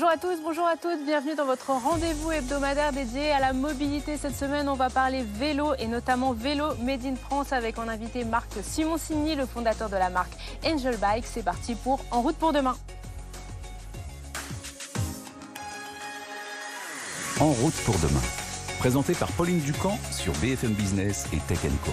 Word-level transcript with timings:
Bonjour 0.00 0.10
à 0.12 0.16
tous, 0.16 0.40
bonjour 0.44 0.64
à 0.64 0.76
toutes, 0.76 1.04
bienvenue 1.04 1.34
dans 1.34 1.44
votre 1.44 1.72
rendez-vous 1.72 2.30
hebdomadaire 2.30 2.92
dédié 2.92 3.32
à 3.32 3.40
la 3.40 3.52
mobilité. 3.52 4.16
Cette 4.16 4.36
semaine, 4.36 4.68
on 4.68 4.74
va 4.74 4.90
parler 4.90 5.24
vélo 5.24 5.74
et 5.76 5.88
notamment 5.88 6.32
vélo 6.32 6.66
Made 6.84 7.04
in 7.04 7.16
France 7.16 7.52
avec 7.52 7.80
en 7.80 7.88
invité 7.88 8.24
Marc 8.24 8.48
Simoncini, 8.62 9.34
le 9.34 9.44
fondateur 9.44 9.90
de 9.90 9.96
la 9.96 10.08
marque 10.08 10.30
Angel 10.64 10.96
Bike. 10.98 11.24
C'est 11.26 11.42
parti 11.42 11.74
pour 11.74 11.98
En 12.12 12.22
route 12.22 12.36
pour 12.36 12.52
demain. 12.52 12.76
En 17.40 17.50
route 17.50 17.74
pour 17.84 17.98
demain. 17.98 18.22
Présenté 18.78 19.14
par 19.14 19.32
Pauline 19.32 19.58
Ducamp 19.58 19.98
sur 20.12 20.32
BFM 20.34 20.74
Business 20.74 21.26
et 21.32 21.38
Tech 21.38 21.58
Co. 21.84 21.90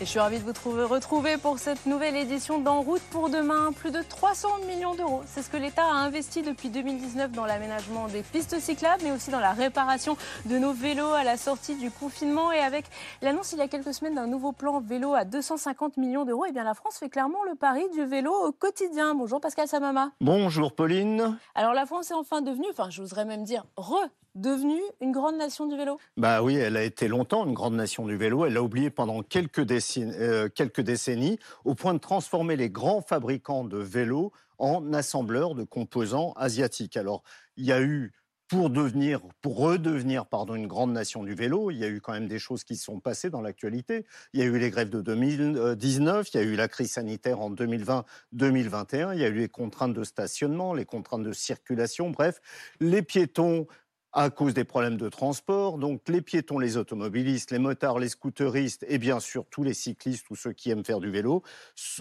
Et 0.00 0.04
je 0.04 0.10
suis 0.10 0.20
ravie 0.20 0.38
de 0.38 0.44
vous 0.44 0.52
trouver, 0.52 0.84
retrouver 0.84 1.38
pour 1.38 1.58
cette 1.58 1.84
nouvelle 1.84 2.14
édition 2.14 2.60
d'En 2.60 2.82
route 2.82 3.02
pour 3.10 3.30
demain. 3.30 3.72
Plus 3.72 3.90
de 3.90 4.00
300 4.00 4.48
millions 4.68 4.94
d'euros. 4.94 5.22
C'est 5.26 5.42
ce 5.42 5.50
que 5.50 5.56
l'État 5.56 5.82
a 5.82 5.92
investi 5.92 6.42
depuis 6.42 6.68
2019 6.68 7.32
dans 7.32 7.44
l'aménagement 7.44 8.06
des 8.06 8.22
pistes 8.22 8.60
cyclables, 8.60 9.02
mais 9.02 9.10
aussi 9.10 9.32
dans 9.32 9.40
la 9.40 9.50
réparation 9.50 10.16
de 10.46 10.56
nos 10.56 10.72
vélos 10.72 11.12
à 11.14 11.24
la 11.24 11.36
sortie 11.36 11.74
du 11.74 11.90
confinement. 11.90 12.52
Et 12.52 12.60
avec 12.60 12.84
l'annonce 13.22 13.50
il 13.52 13.58
y 13.58 13.60
a 13.60 13.66
quelques 13.66 13.92
semaines 13.92 14.14
d'un 14.14 14.28
nouveau 14.28 14.52
plan 14.52 14.78
vélo 14.78 15.14
à 15.14 15.24
250 15.24 15.96
millions 15.96 16.24
d'euros, 16.24 16.44
eh 16.48 16.52
bien 16.52 16.62
la 16.62 16.74
France 16.74 16.98
fait 16.98 17.08
clairement 17.08 17.42
le 17.42 17.56
pari 17.56 17.82
du 17.92 18.04
vélo 18.04 18.32
au 18.32 18.52
quotidien. 18.52 19.16
Bonjour 19.16 19.40
Pascal 19.40 19.66
Samama. 19.66 20.12
Bonjour 20.20 20.76
Pauline. 20.76 21.36
Alors 21.56 21.74
la 21.74 21.86
France 21.86 22.12
est 22.12 22.14
enfin 22.14 22.40
devenue, 22.40 22.68
enfin 22.70 22.88
j'oserais 22.88 23.24
même 23.24 23.42
dire, 23.42 23.64
re 23.76 24.06
devenue 24.34 24.80
une 25.00 25.12
grande 25.12 25.36
nation 25.36 25.66
du 25.66 25.76
vélo? 25.76 25.98
Bah 26.16 26.42
oui, 26.42 26.56
elle 26.56 26.76
a 26.76 26.82
été 26.82 27.08
longtemps 27.08 27.46
une 27.46 27.54
grande 27.54 27.74
nation 27.74 28.06
du 28.06 28.16
vélo. 28.16 28.44
Elle 28.44 28.54
l'a 28.54 28.62
oublié 28.62 28.90
pendant 28.90 29.22
quelques 29.22 29.62
décennies, 29.62 30.12
euh, 30.16 30.48
quelques 30.48 30.80
décennies, 30.80 31.38
au 31.64 31.74
point 31.74 31.94
de 31.94 31.98
transformer 31.98 32.56
les 32.56 32.70
grands 32.70 33.02
fabricants 33.02 33.64
de 33.64 33.78
vélos 33.78 34.32
en 34.58 34.92
assembleurs 34.92 35.54
de 35.54 35.64
composants 35.64 36.32
asiatiques. 36.36 36.96
Alors, 36.96 37.22
il 37.56 37.64
y 37.64 37.72
a 37.72 37.80
eu 37.80 38.12
pour 38.48 38.70
devenir, 38.70 39.20
pour 39.42 39.58
redevenir, 39.58 40.24
pardon, 40.26 40.54
une 40.54 40.66
grande 40.66 40.92
nation 40.92 41.22
du 41.22 41.34
vélo, 41.34 41.70
il 41.70 41.76
y 41.76 41.84
a 41.84 41.88
eu 41.88 42.00
quand 42.00 42.14
même 42.14 42.28
des 42.28 42.38
choses 42.38 42.64
qui 42.64 42.76
se 42.76 42.84
sont 42.84 42.98
passées 42.98 43.28
dans 43.28 43.42
l'actualité. 43.42 44.06
Il 44.32 44.40
y 44.40 44.42
a 44.42 44.46
eu 44.46 44.58
les 44.58 44.70
grèves 44.70 44.88
de 44.88 45.02
2019, 45.02 46.28
il 46.32 46.36
y 46.38 46.40
a 46.40 46.42
eu 46.42 46.56
la 46.56 46.66
crise 46.66 46.92
sanitaire 46.92 47.40
en 47.40 47.50
2020-2021, 47.50 49.12
il 49.12 49.20
y 49.20 49.24
a 49.24 49.28
eu 49.28 49.34
les 49.34 49.48
contraintes 49.48 49.92
de 49.92 50.02
stationnement, 50.02 50.72
les 50.72 50.86
contraintes 50.86 51.24
de 51.24 51.32
circulation, 51.32 52.10
bref, 52.10 52.40
les 52.80 53.02
piétons 53.02 53.66
à 54.12 54.30
cause 54.30 54.54
des 54.54 54.64
problèmes 54.64 54.96
de 54.96 55.08
transport. 55.08 55.78
Donc 55.78 56.08
les 56.08 56.22
piétons, 56.22 56.58
les 56.58 56.76
automobilistes, 56.76 57.50
les 57.50 57.58
motards, 57.58 57.98
les 57.98 58.08
scooteristes 58.08 58.84
et 58.88 58.98
bien 58.98 59.20
sûr 59.20 59.44
tous 59.50 59.62
les 59.62 59.74
cyclistes 59.74 60.30
ou 60.30 60.36
ceux 60.36 60.52
qui 60.52 60.70
aiment 60.70 60.84
faire 60.84 61.00
du 61.00 61.10
vélo 61.10 61.42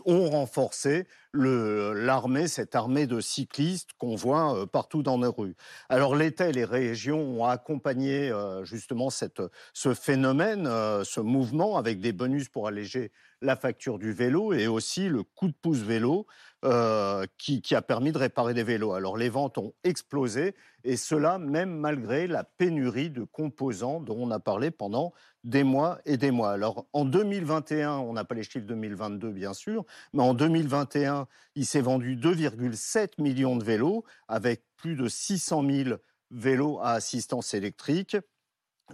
ont 0.05 0.29
renforcé 0.29 1.07
l'armée, 1.37 2.47
cette 2.47 2.75
armée 2.75 3.07
de 3.07 3.19
cyclistes 3.19 3.89
qu'on 3.97 4.15
voit 4.15 4.57
euh, 4.57 4.65
partout 4.65 5.03
dans 5.03 5.17
nos 5.17 5.31
rues. 5.31 5.55
Alors 5.89 6.15
et 6.15 6.51
les 6.51 6.65
régions 6.65 7.39
ont 7.39 7.45
accompagné 7.45 8.29
euh, 8.29 8.63
justement 8.63 9.09
cette, 9.09 9.41
ce 9.73 9.93
phénomène, 9.93 10.67
euh, 10.67 11.03
ce 11.03 11.19
mouvement 11.19 11.77
avec 11.77 11.99
des 11.99 12.11
bonus 12.11 12.49
pour 12.49 12.67
alléger 12.67 13.11
la 13.41 13.55
facture 13.55 13.99
du 13.99 14.11
vélo 14.11 14.53
et 14.53 14.67
aussi 14.67 15.09
le 15.09 15.23
coup 15.23 15.47
de 15.47 15.53
pouce 15.53 15.79
vélo 15.79 16.25
euh, 16.65 17.25
qui, 17.37 17.61
a 17.75 17.81
permis 17.83 18.11
de 18.11 18.17
réparer 18.17 18.53
des 18.55 18.63
vélos. 18.63 18.93
Alors 18.93 19.15
les 19.15 19.29
ventes 19.29 19.59
ont 19.59 19.73
explosé 19.83 20.55
et 20.83 20.97
cela 20.97 21.37
même 21.37 21.69
malgré 21.69 22.25
la 22.25 22.43
pénurie 22.43 23.11
de 23.11 23.23
composants 23.23 23.99
dont 23.99 24.17
on 24.17 24.31
a 24.31 24.39
parlé 24.39 24.71
pendant 24.71 25.13
des 25.43 25.63
mois 25.63 25.99
et 26.05 26.17
des 26.17 26.31
mois. 26.31 26.51
Alors 26.51 26.85
en 26.93 27.05
2021, 27.05 27.97
on 27.97 28.13
n'a 28.13 28.25
pas 28.25 28.35
les 28.35 28.43
chiffres 28.43 28.65
2022 28.65 29.31
bien 29.31 29.53
sûr, 29.53 29.85
mais 30.13 30.23
en 30.23 30.33
2021, 30.33 31.27
il 31.55 31.65
s'est 31.65 31.81
vendu 31.81 32.15
2,7 32.15 33.21
millions 33.21 33.55
de 33.55 33.63
vélos 33.63 34.03
avec 34.27 34.63
plus 34.75 34.95
de 34.95 35.07
600 35.07 35.63
000 35.69 35.89
vélos 36.31 36.79
à 36.81 36.91
assistance 36.91 37.53
électrique. 37.53 38.17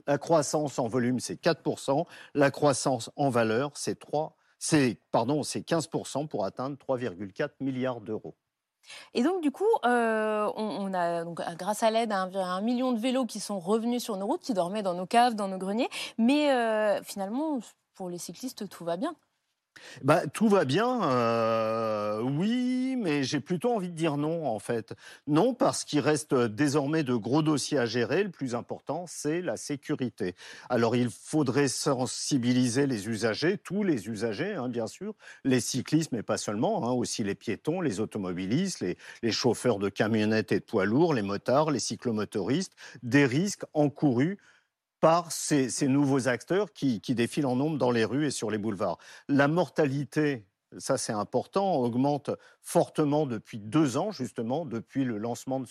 La 0.07 0.17
croissance 0.17 0.79
en 0.79 0.87
volume, 0.87 1.19
c'est 1.19 1.39
4%. 1.39 2.05
La 2.33 2.51
croissance 2.51 3.11
en 3.15 3.29
valeur, 3.29 3.71
c'est 3.75 3.99
3 3.99 4.35
c'est 4.65 4.97
pardon, 5.11 5.43
c'est 5.43 5.59
15% 5.59 6.29
pour 6.29 6.45
atteindre 6.45 6.77
3,4 6.77 7.49
milliards 7.59 7.99
d'euros. 7.99 8.37
Et 9.13 9.23
donc, 9.23 9.41
du 9.41 9.51
coup, 9.51 9.63
euh, 9.85 10.51
on, 10.55 10.93
a, 10.93 11.23
donc, 11.23 11.41
grâce 11.57 11.83
à 11.83 11.91
l'aide, 11.91 12.11
un, 12.11 12.61
million 12.61 12.91
de 12.91 12.99
vélos 12.99 13.25
qui 13.25 13.39
sont 13.39 13.59
revenus 13.59 14.03
sur 14.03 14.17
nos 14.17 14.25
routes, 14.25 14.41
qui 14.41 14.53
dormaient 14.53 14.83
dans 14.83 14.93
nos 14.93 15.05
caves, 15.05 15.35
dans 15.35 15.47
nos 15.47 15.57
greniers. 15.57 15.89
Mais 16.17 16.51
euh, 16.51 17.01
finalement, 17.03 17.59
pour 17.95 18.09
les 18.09 18.17
cyclistes, 18.17 18.67
tout 18.69 18.85
va 18.85 18.97
bien. 18.97 19.15
Bah, 20.03 20.27
tout 20.27 20.47
va 20.47 20.65
bien, 20.65 21.03
euh, 21.03 22.21
oui, 22.21 22.42
mais 22.42 22.42
j'ai 23.23 23.39
plutôt 23.39 23.73
envie 23.73 23.89
de 23.89 23.95
dire 23.95 24.17
non, 24.17 24.45
en 24.47 24.59
fait. 24.59 24.93
Non, 25.27 25.53
parce 25.53 25.83
qu'il 25.83 25.99
reste 25.99 26.33
désormais 26.33 27.03
de 27.03 27.15
gros 27.15 27.41
dossiers 27.41 27.77
à 27.77 27.85
gérer. 27.85 28.23
Le 28.23 28.31
plus 28.31 28.55
important, 28.55 29.05
c'est 29.07 29.41
la 29.41 29.57
sécurité. 29.57 30.35
Alors, 30.69 30.95
il 30.95 31.09
faudrait 31.09 31.67
sensibiliser 31.67 32.87
les 32.87 33.07
usagers, 33.07 33.57
tous 33.57 33.83
les 33.83 34.07
usagers, 34.07 34.53
hein, 34.53 34.69
bien 34.69 34.87
sûr, 34.87 35.13
les 35.43 35.59
cyclistes, 35.59 36.11
mais 36.11 36.23
pas 36.23 36.37
seulement, 36.37 36.87
hein, 36.87 36.91
aussi 36.91 37.23
les 37.23 37.35
piétons, 37.35 37.81
les 37.81 37.99
automobilistes, 37.99 38.79
les, 38.81 39.31
chauffeurs 39.31 39.79
de 39.79 39.89
camionnettes 39.89 40.51
et 40.51 40.59
de 40.59 40.65
poids 40.65 40.85
lourds, 40.85 41.13
les 41.13 41.21
motards, 41.21 41.71
les 41.71 41.79
cyclomotoristes, 41.79 42.73
des 43.01 43.25
risques 43.25 43.65
encourus 43.73 44.37
par 44.99 45.33
ces, 45.33 45.69
nouveaux 45.87 46.29
acteurs 46.29 46.71
qui, 46.71 47.01
défilent 47.09 47.47
en 47.47 47.57
nombre 47.57 47.77
dans 47.77 47.91
les 47.91 48.05
rues 48.05 48.27
et 48.27 48.31
sur 48.31 48.49
les 48.49 48.57
boulevards. 48.57 48.99
La 49.27 49.49
mortalité 49.49 50.45
ça 50.77 50.97
c'est 50.97 51.13
important, 51.13 51.75
augmente 51.75 52.31
fortement 52.61 53.25
depuis 53.25 53.59
deux 53.59 53.97
ans, 53.97 54.11
justement, 54.11 54.65
depuis 54.65 55.03
le 55.03 55.17
lancement 55.17 55.59
de 55.59 55.67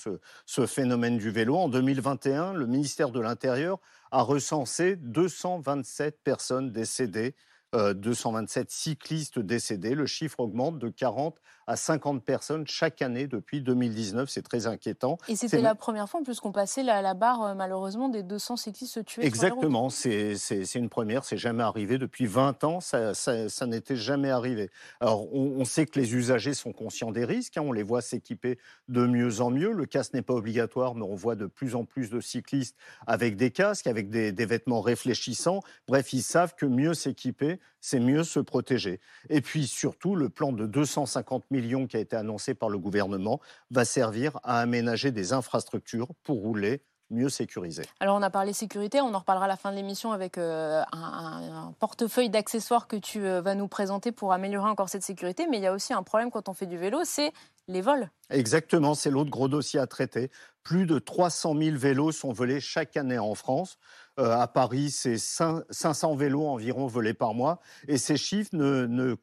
ce, 0.47 0.67
phénomène 0.67 1.19
du 1.19 1.31
vélo. 1.31 1.57
En 1.57 1.69
2021, 1.69 2.53
le 2.53 2.67
ministère 2.67 3.11
de 3.11 3.21
l'Intérieur 3.21 3.79
a 4.11 4.23
recensé 4.23 4.97
227 4.97 6.21
personnes 6.23 6.71
décédées, 6.71 7.35
227 7.73 8.63
euh, 8.63 8.67
cyclistes 8.69 9.39
décédés. 9.39 9.95
Le 9.95 10.07
chiffre 10.07 10.41
augmente 10.41 10.79
de 10.79 10.89
40 10.89 11.41
à 11.67 11.77
50 11.77 12.25
personnes 12.25 12.67
chaque 12.67 13.03
année 13.03 13.27
depuis 13.27 13.61
2019. 13.61 14.29
C'est 14.29 14.43
très 14.43 14.67
inquiétant. 14.67 15.19
Et 15.29 15.37
c'était 15.37 15.61
la 15.61 15.75
première 15.75 16.09
fois 16.09 16.21
en 16.21 16.23
plus 16.23 16.41
qu'on 16.41 16.53
passait 16.53 16.83
la, 16.83 17.03
la 17.03 17.15
barre 17.15 17.43
euh, 17.43 17.55
malheureusement 17.55 18.09
des 18.09 18.23
200 18.23 18.57
cyclistes 18.57 19.05
tués. 19.05 19.25
Exactement, 19.25 19.91
c'est 19.91 20.35
une 20.75 20.89
première, 20.89 21.25
c'est 21.25 21.37
jamais 21.37 21.63
arrivé. 21.63 21.99
Depuis 21.99 22.27
20 22.27 22.65
ans, 22.65 22.81
ça, 22.81 23.15
ça, 23.15 23.67
n'était 23.67 23.97
jamais 23.97 24.31
arrivé. 24.31 24.71
Alors 25.01 25.33
on, 25.35 25.65
sait 25.65 25.87
que 25.87 25.99
les 25.99 26.15
usagers 26.15 26.55
sont 26.55 26.73
conscients 26.73 27.13
des 27.13 27.25
risques, 27.25 27.57
hein. 27.57 27.63
on 27.65 27.73
les 27.73 27.83
voit 27.83 28.03
s'équiper 28.03 28.59
de 28.89 29.07
mieux 29.07 29.41
en 29.41 29.51
mieux. 29.51 29.73
Le 29.73 29.87
casque 29.87 30.15
n'est 30.15 30.23
pas 30.23 30.35
obligatoire, 30.35 30.95
mais 30.95 31.05
on 31.05 31.15
voit 31.15 31.37
de 31.37 31.47
plus 31.47 31.75
en 31.75 31.85
plus 31.85 32.11
de 32.11 32.21
cyclistes 32.21 32.77
avec 33.07 33.37
des 33.37 33.51
casques, 33.51 33.87
avec 33.87 34.11
des, 34.11 34.33
des 34.33 34.47
vêtements 34.47 34.81
réfléchissants. 34.81 35.61
Bref, 35.87 36.13
ils 36.13 36.23
savent 36.23 36.55
que 36.55 36.67
mieux 36.67 36.95
s'équiper, 36.95 37.61
c'est 37.81 38.01
mieux 38.01 38.25
se 38.25 38.41
protéger. 38.41 39.01
Et 39.29 39.41
puis 39.41 39.67
surtout, 39.67 40.17
le 40.17 40.29
plan 40.29 40.53
de 40.53 40.67
250 40.67 41.45
millions 41.53 41.87
qui 41.87 41.97
a 41.97 42.01
été 42.01 42.17
annoncé 42.17 42.55
par 42.55 42.69
le 42.69 42.79
gouvernement 42.79 43.41
va 43.71 43.85
servir 43.85 44.39
à 44.43 44.59
aménager 44.59 45.13
des 45.13 45.33
infrastructures 45.33 46.09
pour 46.25 46.41
rouler 46.41 46.83
mieux 47.13 47.29
sécurisé. 47.29 47.83
Alors 48.01 48.17
on 48.17 48.23
a 48.23 48.31
parlé 48.31 48.53
sécurité, 48.53 49.01
on 49.01 49.15
en 49.15 49.19
reparlera 49.19 49.45
à 49.45 49.49
la 49.49 49.57
fin 49.57 49.71
de 49.71 49.77
l'émission 49.77 50.13
avec 50.13 50.39
euh, 50.39 50.83
un, 50.93 51.75
portefeuille 51.79 52.31
d'accessoires 52.31 52.89
que 52.89 52.97
tu 52.97 53.25
euh, 53.25 53.41
vas 53.41 53.55
nous 53.55 53.69
présenter 53.69 54.13
pour 54.13 54.33
améliorer 54.33 54.69
encore 54.69 54.89
cette 54.89 55.03
sécurité, 55.03 55.47
mais 55.49 55.59
il 55.59 55.63
y 55.63 55.67
a 55.67 55.73
aussi 55.73 55.93
un 55.93 56.03
problème 56.03 56.31
quand 56.31 56.49
on 56.49 56.55
fait 56.55 56.67
du 56.67 56.79
vélo, 56.79 57.01
c'est 57.05 57.33
les 57.69 57.81
vols? 57.81 58.11
Exactement, 58.31 58.95
c'est 58.95 59.11
l'autre 59.11 59.31
gros 59.31 59.49
dossier 59.49 59.79
à 59.79 59.87
traiter. 59.87 60.31
Plus 60.63 60.87
de 60.87 60.99
300 60.99 61.55
000 61.59 61.77
vélos 61.77 62.13
sont 62.13 62.33
volés 62.33 62.61
chaque 62.61 62.97
année 62.97 63.19
en 63.19 63.35
France. 63.35 63.79
Euh, 64.19 64.31
à 64.31 64.47
Paris, 64.47 64.91
c'est 64.91 65.19
500 65.19 66.15
vélos 66.15 66.47
environ 66.47 66.87
volés 66.87 67.15
par 67.15 67.35
mois. 67.35 67.61
Et 67.89 67.99
ces 67.99 68.17
chiffres 68.17 68.51
ne, 68.55 69.17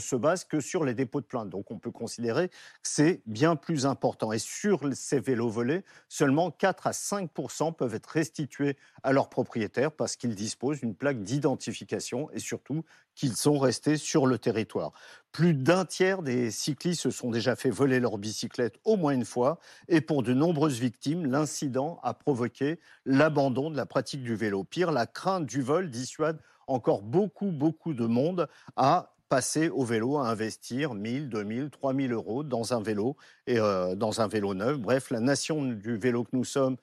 se 0.00 0.16
basent 0.16 0.44
que 0.44 0.60
sur 0.60 0.84
les 0.84 0.92
dépôts 0.92 1.20
de 1.20 1.26
plainte. 1.26 1.48
Donc 1.48 1.70
on 1.70 1.78
peut 1.78 1.92
considérer 1.92 2.48
que 2.48 2.54
c'est 2.82 3.22
bien 3.26 3.56
plus 3.56 3.86
important. 3.86 4.32
Et 4.32 4.38
sur 4.38 4.80
ces 4.92 5.20
vélos 5.20 5.48
volés, 5.48 5.84
seulement 6.08 6.50
4 6.50 6.88
à 6.88 6.92
5 6.92 7.30
peuvent 7.78 7.94
être 7.94 8.06
restitués 8.10 8.76
à 9.02 9.12
leurs 9.12 9.30
propriétaires 9.30 9.92
parce 9.92 10.16
qu'ils 10.16 10.34
disposent 10.34 10.80
d'une 10.80 10.94
plaque 10.96 11.22
d'identification 11.22 12.30
et 12.32 12.38
surtout 12.38 12.84
qu'ils 13.20 13.36
sont 13.36 13.58
restés 13.58 13.98
sur 13.98 14.26
le 14.26 14.38
territoire. 14.38 14.92
Plus 15.30 15.52
d'un 15.52 15.84
tiers 15.84 16.22
des 16.22 16.50
cyclistes 16.50 17.02
se 17.02 17.10
sont 17.10 17.30
déjà 17.30 17.54
fait 17.54 17.68
voler 17.68 18.00
leur 18.00 18.16
bicyclette 18.16 18.76
au 18.84 18.96
moins 18.96 19.12
une 19.12 19.26
fois 19.26 19.58
et 19.88 20.00
pour 20.00 20.22
de 20.22 20.32
nombreuses 20.32 20.80
victimes, 20.80 21.30
l'incident 21.30 22.00
a 22.02 22.14
provoqué 22.14 22.80
l'abandon 23.04 23.70
de 23.70 23.76
la 23.76 23.84
pratique 23.84 24.22
du 24.22 24.34
vélo. 24.34 24.64
Pire, 24.64 24.90
la 24.90 25.06
crainte 25.06 25.44
du 25.44 25.60
vol 25.60 25.90
dissuade 25.90 26.40
encore 26.66 27.02
beaucoup, 27.02 27.50
beaucoup 27.50 27.92
de 27.92 28.06
monde 28.06 28.48
à 28.76 29.14
passer 29.28 29.68
au 29.68 29.84
vélo, 29.84 30.16
à 30.16 30.26
investir 30.30 30.94
1000, 30.94 31.28
2000, 31.28 31.68
3000 31.68 32.12
euros 32.12 32.42
dans 32.42 32.72
un 32.72 32.80
vélo 32.80 33.16
et 33.46 33.58
euh, 33.58 33.94
dans 33.94 34.22
un 34.22 34.28
vélo 34.28 34.54
neuf. 34.54 34.78
Bref, 34.78 35.10
la 35.10 35.20
nation 35.20 35.62
du 35.62 35.98
vélo 35.98 36.24
que 36.24 36.30
nous 36.32 36.44
sommes 36.44 36.78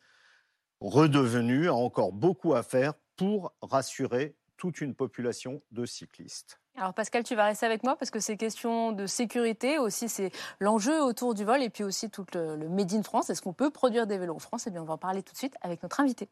redevenus 0.82 1.68
a 1.68 1.74
encore 1.74 2.12
beaucoup 2.12 2.54
à 2.54 2.62
faire 2.62 2.94
pour 3.16 3.54
rassurer 3.64 4.36
toute 4.58 4.82
une 4.82 4.96
population 4.96 5.62
de 5.72 5.86
cyclistes. 5.86 6.60
Alors 6.76 6.94
Pascal, 6.94 7.24
tu 7.24 7.36
vas 7.36 7.46
rester 7.46 7.66
avec 7.66 7.84
moi 7.84 7.96
parce 7.96 8.12
que 8.12 8.20
c'est 8.20 8.38
question 8.38 8.92
de 8.92 9.08
sécurité 9.08 9.80
aussi, 9.80 10.10
c'est 10.10 10.32
l'enjeu 10.60 11.02
autour 11.02 11.34
du 11.34 11.44
vol 11.44 11.64
et 11.64 11.70
puis 11.70 11.84
aussi 11.84 12.10
tout 12.10 12.26
le, 12.34 12.56
le 12.56 12.70
Made 12.70 12.94
in 12.94 13.04
France. 13.04 13.30
Est-ce 13.30 13.42
qu'on 13.42 13.54
peut 13.54 13.72
produire 13.72 14.06
des 14.06 14.18
vélos 14.18 14.36
en 14.36 14.40
France? 14.40 14.66
Eh 14.68 14.72
bien, 14.72 14.82
on 14.82 14.86
va 14.86 14.94
en 14.94 14.98
parler 14.98 15.24
tout 15.24 15.34
de 15.34 15.38
suite 15.38 15.56
avec 15.62 15.82
notre 15.82 16.00
invité. 16.00 16.30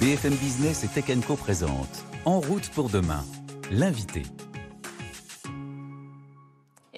BFM 0.00 0.34
Business 0.34 0.84
et 0.84 0.88
Tech 0.88 1.04
Co 1.26 1.36
présente 1.36 2.04
En 2.24 2.40
route 2.40 2.68
pour 2.70 2.88
demain, 2.88 3.24
l'invité. 3.70 4.22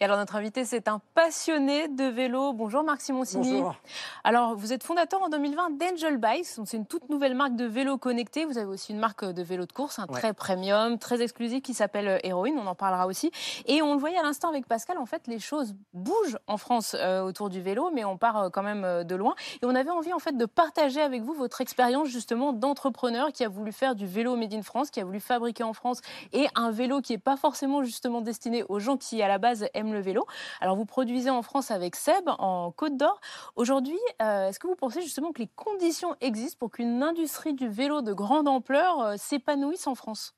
Et 0.02 0.04
alors 0.04 0.16
notre 0.16 0.34
invité, 0.34 0.64
c'est 0.64 0.88
un 0.88 1.00
passionné 1.14 1.86
de 1.86 2.02
vélo. 2.02 2.52
Bonjour 2.52 2.82
Marc 2.82 3.02
Simoncini. 3.02 3.52
Bonjour. 3.52 3.76
Alors 4.24 4.56
vous 4.56 4.72
êtes 4.72 4.82
fondateur 4.82 5.22
en 5.22 5.28
2020 5.28 5.78
d'Angel 5.78 6.16
Bikes. 6.16 6.44
C'est 6.64 6.76
une 6.76 6.86
toute 6.86 7.08
nouvelle 7.08 7.36
marque 7.36 7.54
de 7.54 7.66
vélo 7.66 7.98
connecté. 7.98 8.44
Vous 8.44 8.58
avez 8.58 8.66
aussi 8.66 8.90
une 8.90 8.98
marque 8.98 9.24
de 9.24 9.42
vélo 9.44 9.64
de 9.64 9.70
course, 9.70 10.00
un 10.00 10.06
Ouais. 10.08 10.18
très 10.18 10.32
premium, 10.34 10.98
très 10.98 11.22
exclusif 11.22 11.62
qui 11.62 11.72
s'appelle 11.72 12.08
euh, 12.08 12.18
Héroïne. 12.24 12.58
On 12.58 12.66
en 12.66 12.74
parlera 12.74 13.06
aussi. 13.06 13.30
Et 13.66 13.80
on 13.80 13.94
le 13.94 14.00
voyait 14.00 14.18
à 14.18 14.24
l'instant 14.24 14.48
avec 14.48 14.66
Pascal. 14.66 14.98
En 14.98 15.06
fait, 15.06 15.28
les 15.28 15.38
choses 15.38 15.76
bougent 15.94 16.36
en 16.48 16.56
France 16.56 16.96
euh, 16.98 17.22
autour 17.22 17.48
du 17.48 17.60
vélo, 17.60 17.92
mais 17.94 18.04
on 18.04 18.18
part 18.18 18.36
euh, 18.38 18.50
quand 18.50 18.64
même 18.64 18.82
euh, 18.82 19.04
de 19.04 19.14
loin. 19.14 19.36
Et 19.62 19.66
on 19.66 19.74
avait 19.76 19.90
envie 19.90 20.12
en 20.12 20.18
fait 20.18 20.36
de 20.36 20.46
partager 20.46 21.00
avec 21.00 21.22
vous 21.22 21.32
votre 21.34 21.60
expérience 21.60 22.08
justement 22.08 22.52
d'entrepreneur 22.52 23.30
qui 23.32 23.44
a 23.44 23.48
voulu 23.48 23.70
faire 23.70 23.94
du 23.94 24.08
vélo 24.08 24.34
made 24.34 24.52
in 24.52 24.62
France, 24.62 24.90
qui 24.90 24.98
a 24.98 25.04
voulu 25.04 25.20
fabriquer 25.20 25.62
en 25.62 25.74
France 25.74 26.00
et 26.32 26.48
un 26.56 26.72
vélo 26.72 27.00
qui 27.02 27.12
n'est 27.12 27.18
pas 27.18 27.36
forcément 27.36 27.84
justement 27.84 28.20
destiné 28.20 28.64
aux 28.68 28.80
gens 28.80 28.96
qui 28.96 29.22
à 29.22 29.28
la 29.28 29.38
base 29.38 29.64
aiment 29.74 29.91
le 29.92 30.00
vélo. 30.00 30.26
Alors 30.60 30.76
vous 30.76 30.86
produisez 30.86 31.30
en 31.30 31.42
France 31.42 31.70
avec 31.70 31.96
Seb 31.96 32.28
en 32.38 32.70
Côte 32.72 32.96
d'Or. 32.96 33.20
Aujourd'hui, 33.56 33.98
euh, 34.20 34.48
est-ce 34.48 34.58
que 34.58 34.66
vous 34.66 34.76
pensez 34.76 35.02
justement 35.02 35.32
que 35.32 35.40
les 35.40 35.50
conditions 35.54 36.16
existent 36.20 36.58
pour 36.58 36.70
qu'une 36.70 37.02
industrie 37.02 37.54
du 37.54 37.68
vélo 37.68 38.02
de 38.02 38.12
grande 38.12 38.48
ampleur 38.48 39.00
euh, 39.00 39.14
s'épanouisse 39.16 39.86
en 39.86 39.94
France? 39.94 40.34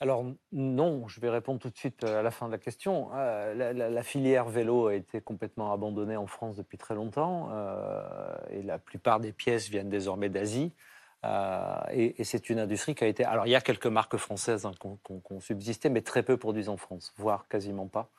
Alors 0.00 0.24
non, 0.52 1.06
je 1.06 1.20
vais 1.20 1.30
répondre 1.30 1.60
tout 1.60 1.70
de 1.70 1.76
suite 1.76 2.02
euh, 2.04 2.18
à 2.18 2.22
la 2.22 2.30
fin 2.30 2.46
de 2.46 2.52
la 2.52 2.58
question. 2.58 3.10
La, 3.12 4.02
filière 4.02 4.46
vélo 4.46 4.88
a 4.88 4.94
été 4.94 5.20
complètement 5.20 5.72
abandonnée 5.72 6.16
en 6.16 6.26
France 6.26 6.56
depuis 6.56 6.78
très 6.78 6.94
longtemps 6.94 7.50
et 8.50 8.62
la 8.62 8.78
plupart 8.78 9.20
des 9.20 9.32
pièces 9.32 9.68
viennent 9.68 9.88
désormais 9.88 10.28
d'Asie. 10.28 10.72
Et 11.92 12.24
c'est 12.24 12.50
une 12.50 12.58
industrie 12.58 12.94
qui 12.94 13.04
a 13.04 13.06
été... 13.06 13.24
Alors 13.24 13.46
il 13.46 13.50
y 13.50 13.54
a 13.54 13.60
quelques 13.60 13.86
marques 13.86 14.16
françaises 14.16 14.66
hein, 14.66 14.72
qui 14.80 15.32
ont 15.32 15.40
subsisté, 15.40 15.88
mais 15.88 16.02
très 16.02 16.22
peu 16.22 16.36
produisent 16.36 16.68
en 16.68 16.76
France, 16.76 17.14
voire 17.16 17.48
quasiment 17.48 17.86
pas. 17.86 18.10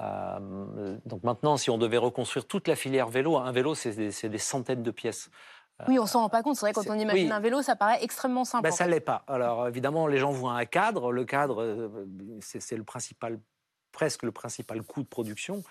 Euh, 0.00 0.96
donc 1.04 1.22
maintenant, 1.22 1.56
si 1.56 1.70
on 1.70 1.78
devait 1.78 1.98
reconstruire 1.98 2.46
toute 2.46 2.68
la 2.68 2.76
filière 2.76 3.08
vélo, 3.08 3.36
un 3.36 3.52
vélo, 3.52 3.74
c'est 3.74 3.92
des, 3.94 4.38
centaines 4.38 4.82
de 4.82 4.90
pièces. 4.90 5.30
Oui, 5.88 5.98
on 5.98 6.06
s'en 6.06 6.20
rend 6.20 6.28
pas 6.28 6.42
compte. 6.42 6.56
C'est 6.56 6.66
vrai, 6.66 6.72
quand 6.72 6.88
on 6.88 6.98
imagine 6.98 7.26
oui. 7.26 7.32
un 7.32 7.40
vélo, 7.40 7.62
ça 7.62 7.74
paraît 7.74 8.02
extrêmement 8.02 8.44
simple. 8.44 8.62
Ben, 8.62 8.72
en 8.72 8.76
ça 8.76 8.84
fait. 8.84 8.90
l'est 8.90 9.00
pas. 9.00 9.24
Alors 9.26 9.66
évidemment, 9.66 10.06
les 10.06 10.18
gens 10.18 10.30
voient 10.30 10.52
un 10.52 10.66
cadre. 10.66 11.10
Le 11.10 11.24
cadre, 11.24 11.62
euh, 11.62 12.06
c'est 12.40 12.60
c'est 12.60 12.76
le 12.76 12.84
principal, 12.84 13.40
presque 13.94 14.22
le 14.22 14.30
principal 14.30 14.82
coût 14.82 15.02
de 15.02 15.08
production. 15.08 15.64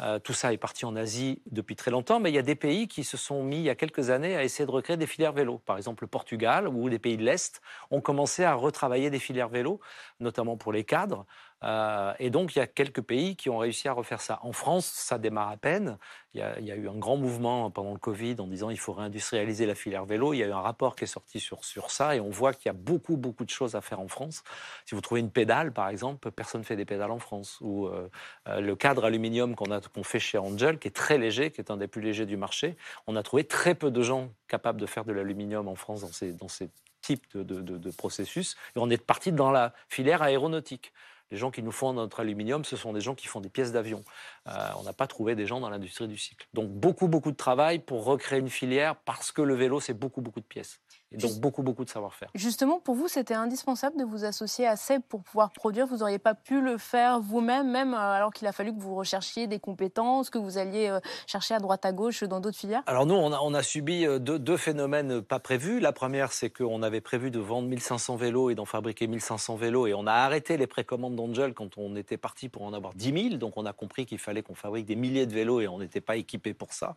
Euh, 0.00 0.18
tout 0.18 0.32
ça 0.32 0.52
est 0.52 0.58
parti 0.58 0.86
en 0.86 0.96
Asie 0.96 1.42
depuis 1.50 1.76
très 1.76 1.90
longtemps, 1.90 2.20
mais 2.20 2.30
il 2.30 2.34
y 2.34 2.38
a 2.38 2.42
des 2.42 2.54
pays 2.54 2.88
qui 2.88 3.04
se 3.04 3.16
sont 3.16 3.42
mis 3.42 3.56
il 3.56 3.62
y 3.62 3.70
a 3.70 3.74
quelques 3.74 4.08
années 4.08 4.36
à 4.36 4.44
essayer 4.44 4.66
de 4.66 4.70
recréer 4.70 4.96
des 4.96 5.06
filières 5.06 5.32
vélo. 5.32 5.58
Par 5.58 5.76
exemple, 5.76 6.04
le 6.04 6.08
Portugal 6.08 6.66
ou 6.68 6.88
les 6.88 6.98
pays 6.98 7.18
de 7.18 7.24
l'Est 7.24 7.60
ont 7.90 8.00
commencé 8.00 8.44
à 8.44 8.54
retravailler 8.54 9.10
des 9.10 9.18
filières 9.18 9.48
vélo, 9.48 9.80
notamment 10.20 10.56
pour 10.56 10.72
les 10.72 10.84
cadres. 10.84 11.26
Euh, 11.62 12.12
et 12.18 12.30
donc, 12.30 12.54
il 12.54 12.58
y 12.58 12.62
a 12.62 12.66
quelques 12.66 13.02
pays 13.02 13.36
qui 13.36 13.50
ont 13.50 13.58
réussi 13.58 13.88
à 13.88 13.92
refaire 13.92 14.20
ça. 14.20 14.38
En 14.42 14.52
France, 14.52 14.86
ça 14.86 15.18
démarre 15.18 15.50
à 15.50 15.56
peine. 15.56 15.98
Il 16.34 16.40
y, 16.40 16.42
a, 16.42 16.76
eu 16.76 16.88
un 16.88 16.94
grand 16.94 17.16
mouvement 17.16 17.72
pendant 17.72 17.92
le 17.92 17.98
Covid 17.98 18.36
en 18.38 18.46
disant 18.46 18.70
il 18.70 18.78
faut 18.78 18.92
réindustrialiser 18.92 19.66
la 19.66 19.74
filière 19.74 20.04
vélo. 20.04 20.32
Il 20.32 20.38
y 20.38 20.44
a 20.44 20.46
eu 20.46 20.52
un 20.52 20.60
rapport 20.60 20.94
qui 20.94 21.02
est 21.02 21.08
sorti 21.08 21.40
sur, 21.40 21.90
ça 21.90 22.14
et 22.14 22.20
on 22.20 22.30
voit 22.30 22.54
qu'il 22.54 22.66
y 22.66 22.68
a 22.68 22.72
beaucoup, 22.72 23.16
beaucoup 23.16 23.44
de 23.44 23.50
choses 23.50 23.74
à 23.74 23.80
faire 23.80 23.98
en 23.98 24.06
France. 24.06 24.44
Si 24.86 24.94
vous 24.94 25.00
trouvez 25.00 25.20
une 25.20 25.32
pédale, 25.32 25.72
par 25.72 25.88
exemple, 25.88 26.30
personne 26.30 26.60
ne 26.60 26.66
fait 26.66 26.76
des 26.76 26.84
pédales 26.84 27.10
en 27.10 27.18
France. 27.18 27.58
Ou 27.60 27.88
euh, 27.88 28.08
euh, 28.48 28.60
le 28.60 28.76
cadre 28.76 29.04
aluminium 29.04 29.56
qu'on 29.56 30.04
fait 30.04 30.20
chez 30.20 30.38
Angel, 30.38 30.78
qui 30.78 30.86
est 30.86 30.92
très 30.92 31.18
léger, 31.18 31.50
qui 31.50 31.60
est 31.60 31.72
un 31.72 31.76
des 31.76 31.88
plus 31.88 32.00
légers 32.00 32.26
du 32.26 32.36
marché, 32.36 32.76
on 33.08 33.16
a 33.16 33.24
trouvé 33.24 33.42
très 33.42 33.74
peu 33.74 33.90
de 33.90 34.02
gens 34.02 34.30
capables 34.46 34.80
de 34.80 34.86
faire 34.86 35.04
de 35.04 35.12
l'aluminium 35.12 35.66
en 35.66 35.74
France 35.74 36.02
dans 36.02 36.12
ces, 36.12 36.32
dans 36.32 36.48
types 37.00 37.36
de, 37.36 37.90
processus. 37.90 38.56
On 38.76 38.90
est 38.90 39.02
parti 39.02 39.32
dans 39.32 39.50
la 39.50 39.72
filière 39.88 40.22
aéronautique. 40.22 40.92
Les 41.30 41.36
gens 41.36 41.50
qui 41.50 41.62
nous 41.62 41.72
font 41.72 41.92
notre 41.92 42.20
aluminium, 42.20 42.64
ce 42.64 42.76
sont 42.76 42.92
des 42.92 43.00
gens 43.00 43.14
qui 43.14 43.26
font 43.26 43.40
des 43.40 43.48
pièces 43.48 43.72
d'avion. 43.72 44.02
Euh, 44.48 44.50
on 44.78 44.82
n'a 44.82 44.92
pas 44.92 45.06
trouvé 45.06 45.34
des 45.34 45.46
gens 45.46 45.60
dans 45.60 45.70
l'industrie 45.70 46.08
du 46.08 46.18
cycle. 46.18 46.46
Donc 46.54 46.70
beaucoup, 46.70 47.08
beaucoup 47.08 47.30
de 47.30 47.36
travail 47.36 47.78
pour 47.78 48.04
recréer 48.04 48.40
une 48.40 48.50
filière 48.50 48.96
parce 48.96 49.32
que 49.32 49.42
le 49.42 49.54
vélo, 49.54 49.80
c'est 49.80 49.94
beaucoup, 49.94 50.20
beaucoup 50.20 50.40
de 50.40 50.46
pièces. 50.46 50.80
Et 51.12 51.16
donc 51.16 51.30
Juste- 51.30 51.40
beaucoup, 51.40 51.62
beaucoup 51.64 51.84
de 51.84 51.90
savoir-faire. 51.90 52.30
Justement, 52.36 52.78
pour 52.78 52.94
vous, 52.94 53.08
c'était 53.08 53.34
indispensable 53.34 53.96
de 53.98 54.04
vous 54.04 54.24
associer 54.24 54.66
à 54.66 54.76
Seb 54.76 55.02
pour 55.08 55.22
pouvoir 55.22 55.50
produire. 55.50 55.86
Vous 55.86 55.98
n'auriez 55.98 56.20
pas 56.20 56.34
pu 56.34 56.60
le 56.60 56.78
faire 56.78 57.20
vous-même, 57.20 57.68
même 57.68 57.94
euh, 57.94 57.96
alors 57.98 58.32
qu'il 58.32 58.46
a 58.46 58.52
fallu 58.52 58.72
que 58.72 58.80
vous 58.80 58.94
recherchiez 58.94 59.48
des 59.48 59.58
compétences, 59.58 60.30
que 60.30 60.38
vous 60.38 60.56
alliez 60.56 60.88
euh, 60.88 61.00
chercher 61.26 61.54
à 61.54 61.58
droite 61.58 61.84
à 61.84 61.90
gauche 61.90 62.22
dans 62.22 62.38
d'autres 62.38 62.56
filières? 62.56 62.84
Alors 62.86 63.06
nous, 63.06 63.16
on 63.16 63.32
a, 63.32 63.40
on 63.40 63.54
a 63.54 63.62
subi 63.64 64.06
euh, 64.06 64.20
deux, 64.20 64.38
deux 64.38 64.56
phénomènes 64.56 65.20
pas 65.20 65.40
prévus. 65.40 65.80
La 65.80 65.92
première, 65.92 66.32
c'est 66.32 66.50
qu'on 66.50 66.80
avait 66.80 67.00
prévu 67.00 67.32
de 67.32 67.40
vendre 67.40 67.66
1500 67.68 68.14
vélos 68.14 68.50
et 68.50 68.54
d'en 68.54 68.64
fabriquer 68.64 69.08
1500 69.08 69.56
vélos. 69.56 69.88
Et 69.88 69.94
on 69.94 70.06
a 70.06 70.12
arrêté 70.12 70.56
les 70.56 70.68
précommandes 70.68 71.16
d'Angel 71.16 71.54
quand 71.54 71.76
on 71.76 71.96
était 71.96 72.18
parti 72.18 72.48
pour 72.48 72.62
en 72.62 72.72
avoir 72.72 72.94
10 72.94 73.30
000. 73.30 73.36
Donc 73.36 73.56
on 73.56 73.66
a 73.66 73.72
compris 73.72 74.06
qu'il 74.06 74.18
fallait 74.18 74.42
qu'on 74.42 74.54
fabrique 74.54 74.86
des 74.86 74.96
milliers 74.96 75.26
de 75.26 75.34
vélos 75.34 75.60
et 75.60 75.66
on 75.66 75.78
n'était 75.80 76.00
pas 76.00 76.14
équipé 76.14 76.54
pour 76.54 76.72
ça. 76.72 76.96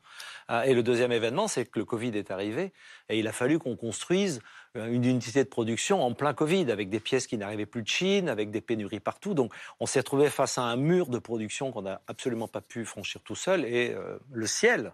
Et 0.65 0.73
le 0.73 0.83
deuxième 0.83 1.11
événement, 1.11 1.47
c'est 1.47 1.65
que 1.65 1.79
le 1.79 1.85
Covid 1.85 2.09
est 2.15 2.29
arrivé 2.29 2.73
et 3.09 3.17
il 3.17 3.27
a 3.27 3.31
fallu 3.31 3.57
qu'on 3.57 3.75
construise 3.75 4.02
euh, 4.11 4.87
une 4.87 5.05
unité 5.05 5.43
de 5.43 5.49
production 5.49 6.03
en 6.03 6.13
plein 6.13 6.33
Covid, 6.33 6.71
avec 6.71 6.89
des 6.89 6.99
pièces 6.99 7.27
qui 7.27 7.37
n'arrivaient 7.37 7.65
plus 7.65 7.83
de 7.83 7.87
Chine, 7.87 8.29
avec 8.29 8.49
des 8.49 8.61
pénuries 8.61 8.99
partout. 8.99 9.33
Donc, 9.33 9.53
on 9.79 9.85
s'est 9.85 9.99
retrouvé 9.99 10.29
face 10.29 10.57
à 10.57 10.63
un 10.63 10.75
mur 10.75 11.07
de 11.07 11.19
production 11.19 11.71
qu'on 11.71 11.83
n'a 11.83 12.01
absolument 12.07 12.47
pas 12.47 12.61
pu 12.61 12.85
franchir 12.85 13.21
tout 13.21 13.35
seul. 13.35 13.65
Et 13.65 13.91
euh, 13.91 14.17
le 14.31 14.47
ciel 14.47 14.93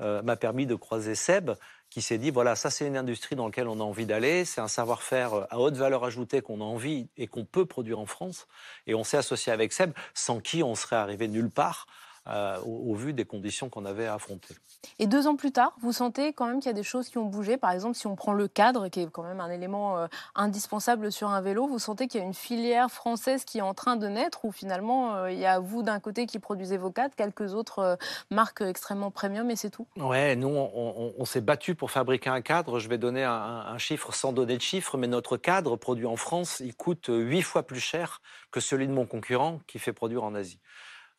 euh, 0.00 0.22
m'a 0.22 0.36
permis 0.36 0.66
de 0.66 0.74
croiser 0.74 1.14
Seb, 1.14 1.52
qui 1.90 2.02
s'est 2.02 2.18
dit 2.18 2.30
voilà, 2.30 2.54
ça 2.54 2.70
c'est 2.70 2.86
une 2.86 2.96
industrie 2.96 3.34
dans 3.34 3.46
laquelle 3.46 3.68
on 3.68 3.80
a 3.80 3.84
envie 3.84 4.06
d'aller, 4.06 4.44
c'est 4.44 4.60
un 4.60 4.68
savoir-faire 4.68 5.46
à 5.50 5.58
haute 5.58 5.76
valeur 5.76 6.04
ajoutée 6.04 6.42
qu'on 6.42 6.60
a 6.60 6.64
envie 6.64 7.08
et 7.16 7.26
qu'on 7.26 7.44
peut 7.44 7.64
produire 7.64 7.98
en 7.98 8.06
France. 8.06 8.46
Et 8.86 8.94
on 8.94 9.04
s'est 9.04 9.16
associé 9.16 9.52
avec 9.52 9.72
Seb, 9.72 9.92
sans 10.14 10.40
qui 10.40 10.62
on 10.62 10.74
serait 10.74 10.96
arrivé 10.96 11.28
nulle 11.28 11.50
part. 11.50 11.86
Euh, 12.28 12.58
au, 12.60 12.92
au 12.92 12.94
vu 12.94 13.12
des 13.12 13.24
conditions 13.24 13.68
qu'on 13.68 13.84
avait 13.84 14.06
à 14.06 14.14
affronter. 14.14 14.54
Et 14.98 15.06
deux 15.06 15.26
ans 15.26 15.36
plus 15.36 15.52
tard, 15.52 15.74
vous 15.80 15.92
sentez 15.92 16.32
quand 16.32 16.46
même 16.46 16.58
qu'il 16.60 16.66
y 16.66 16.70
a 16.70 16.74
des 16.74 16.82
choses 16.82 17.08
qui 17.08 17.18
ont 17.18 17.24
bougé. 17.24 17.56
Par 17.56 17.70
exemple, 17.72 17.96
si 17.96 18.06
on 18.06 18.16
prend 18.16 18.32
le 18.32 18.48
cadre, 18.48 18.88
qui 18.88 19.00
est 19.00 19.10
quand 19.10 19.22
même 19.22 19.40
un 19.40 19.50
élément 19.50 19.98
euh, 19.98 20.06
indispensable 20.34 21.10
sur 21.10 21.28
un 21.30 21.40
vélo, 21.40 21.66
vous 21.66 21.78
sentez 21.78 22.08
qu'il 22.08 22.20
y 22.20 22.24
a 22.24 22.26
une 22.26 22.34
filière 22.34 22.90
française 22.90 23.44
qui 23.44 23.58
est 23.58 23.62
en 23.62 23.74
train 23.74 23.96
de 23.96 24.06
naître, 24.06 24.44
où 24.44 24.52
finalement, 24.52 25.14
euh, 25.14 25.30
il 25.30 25.38
y 25.38 25.46
a 25.46 25.58
vous 25.58 25.82
d'un 25.82 26.00
côté 26.00 26.26
qui 26.26 26.38
produisez 26.38 26.76
vos 26.76 26.90
cadres, 26.90 27.14
quelques 27.16 27.54
autres 27.54 27.98
marques 28.30 28.60
extrêmement 28.60 29.10
premium, 29.10 29.50
et 29.50 29.56
c'est 29.56 29.70
tout? 29.70 29.86
Ouais, 29.96 30.36
nous, 30.36 30.48
on, 30.48 30.70
on- 30.74 31.14
on 31.18 31.24
s'est 31.24 31.40
battu 31.40 31.74
pour 31.74 31.90
fabriquer 31.90 32.30
un 32.30 32.40
cadre. 32.42 32.78
Je 32.78 32.88
vais 32.88 32.98
donner 32.98 33.24
un, 33.24 33.32
un 33.32 33.78
chiffre 33.78 34.12
sans 34.14 34.32
donner 34.32 34.56
de 34.56 34.62
chiffre, 34.62 34.96
mais 34.96 35.06
notre 35.06 35.36
cadre 35.36 35.76
produit 35.76 36.06
en 36.06 36.16
France, 36.16 36.60
il 36.60 36.74
coûte 36.74 37.06
huit 37.08 37.42
fois 37.42 37.62
plus 37.64 37.80
cher 37.80 38.20
que 38.50 38.60
celui 38.60 38.86
de 38.86 38.92
mon 38.92 39.06
concurrent 39.06 39.60
qui 39.66 39.78
fait 39.78 39.92
produire 39.92 40.24
en 40.24 40.34
Asie. 40.34 40.60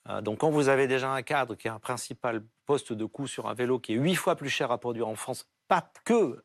Euh, 0.09 0.21
Donc, 0.21 0.39
quand 0.39 0.49
vous 0.49 0.69
avez 0.69 0.87
déjà 0.87 1.11
un 1.11 1.21
cadre 1.21 1.55
qui 1.55 1.67
est 1.67 1.71
un 1.71 1.79
principal 1.79 2.43
poste 2.65 2.93
de 2.93 3.05
coût 3.05 3.27
sur 3.27 3.47
un 3.47 3.53
vélo 3.53 3.79
qui 3.79 3.93
est 3.93 3.97
huit 3.97 4.15
fois 4.15 4.35
plus 4.35 4.49
cher 4.49 4.71
à 4.71 4.77
produire 4.77 5.07
en 5.07 5.15
France, 5.15 5.47
pas 5.67 5.91
que 6.05 6.43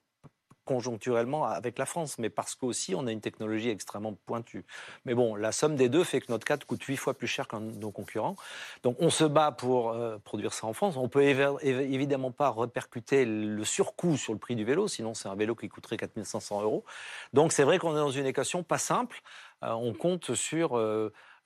conjoncturellement 0.65 1.45
avec 1.45 1.77
la 1.77 1.87
France, 1.87 2.19
mais 2.19 2.31
parce 2.31 2.55
qu'aussi 2.55 2.95
on 2.95 3.09
a 3.09 3.13
une 3.13 3.21
technologie 3.21 3.69
extrêmement 3.69 4.15
pointue. 4.27 4.65
Mais 5.05 5.13
bon, 5.13 5.35
la 5.35 5.51
somme 5.51 5.75
des 5.75 5.89
deux 5.89 6.05
fait 6.05 6.21
que 6.21 6.31
notre 6.31 6.45
cadre 6.45 6.65
coûte 6.65 6.85
huit 6.85 6.97
fois 6.97 7.15
plus 7.15 7.27
cher 7.27 7.49
que 7.49 7.57
nos 7.57 7.91
concurrents. 7.91 8.37
Donc 8.85 8.97
on 9.01 9.11
se 9.11 9.25
bat 9.25 9.51
pour 9.51 9.91
euh, 9.91 10.19
produire 10.19 10.53
ça 10.53 10.69
en 10.69 10.73
France. 10.73 10.97
On 10.97 11.09
peut 11.09 11.23
évi- 11.23 11.59
évi- 11.63 11.93
évidemment 11.93 12.31
pas 12.31 12.53
répercuter 12.53 13.25
le 13.25 13.65
surcoût 13.65 14.17
sur 14.17 14.33
le 14.33 14.39
prix 14.39 14.55
du 14.55 14.65
vélo, 14.65 14.87
sinon 14.87 15.15
c'est 15.15 15.29
un 15.29 15.35
vélo 15.35 15.57
qui 15.57 15.69
coûterait 15.69 15.97
4500 15.97 16.63
euros. 16.63 16.85
Donc 17.33 17.51
c'est 17.53 17.65
vrai 17.65 17.79
qu'on 17.79 17.93
est 17.93 17.97
dans 17.97 18.11
une 18.13 18.27
équation 18.27 18.63
pas 18.63 18.79
simple. 18.79 19.21
Euh, 19.65 19.73
on 19.73 19.93
compte 19.95 20.35
sur 20.35 20.77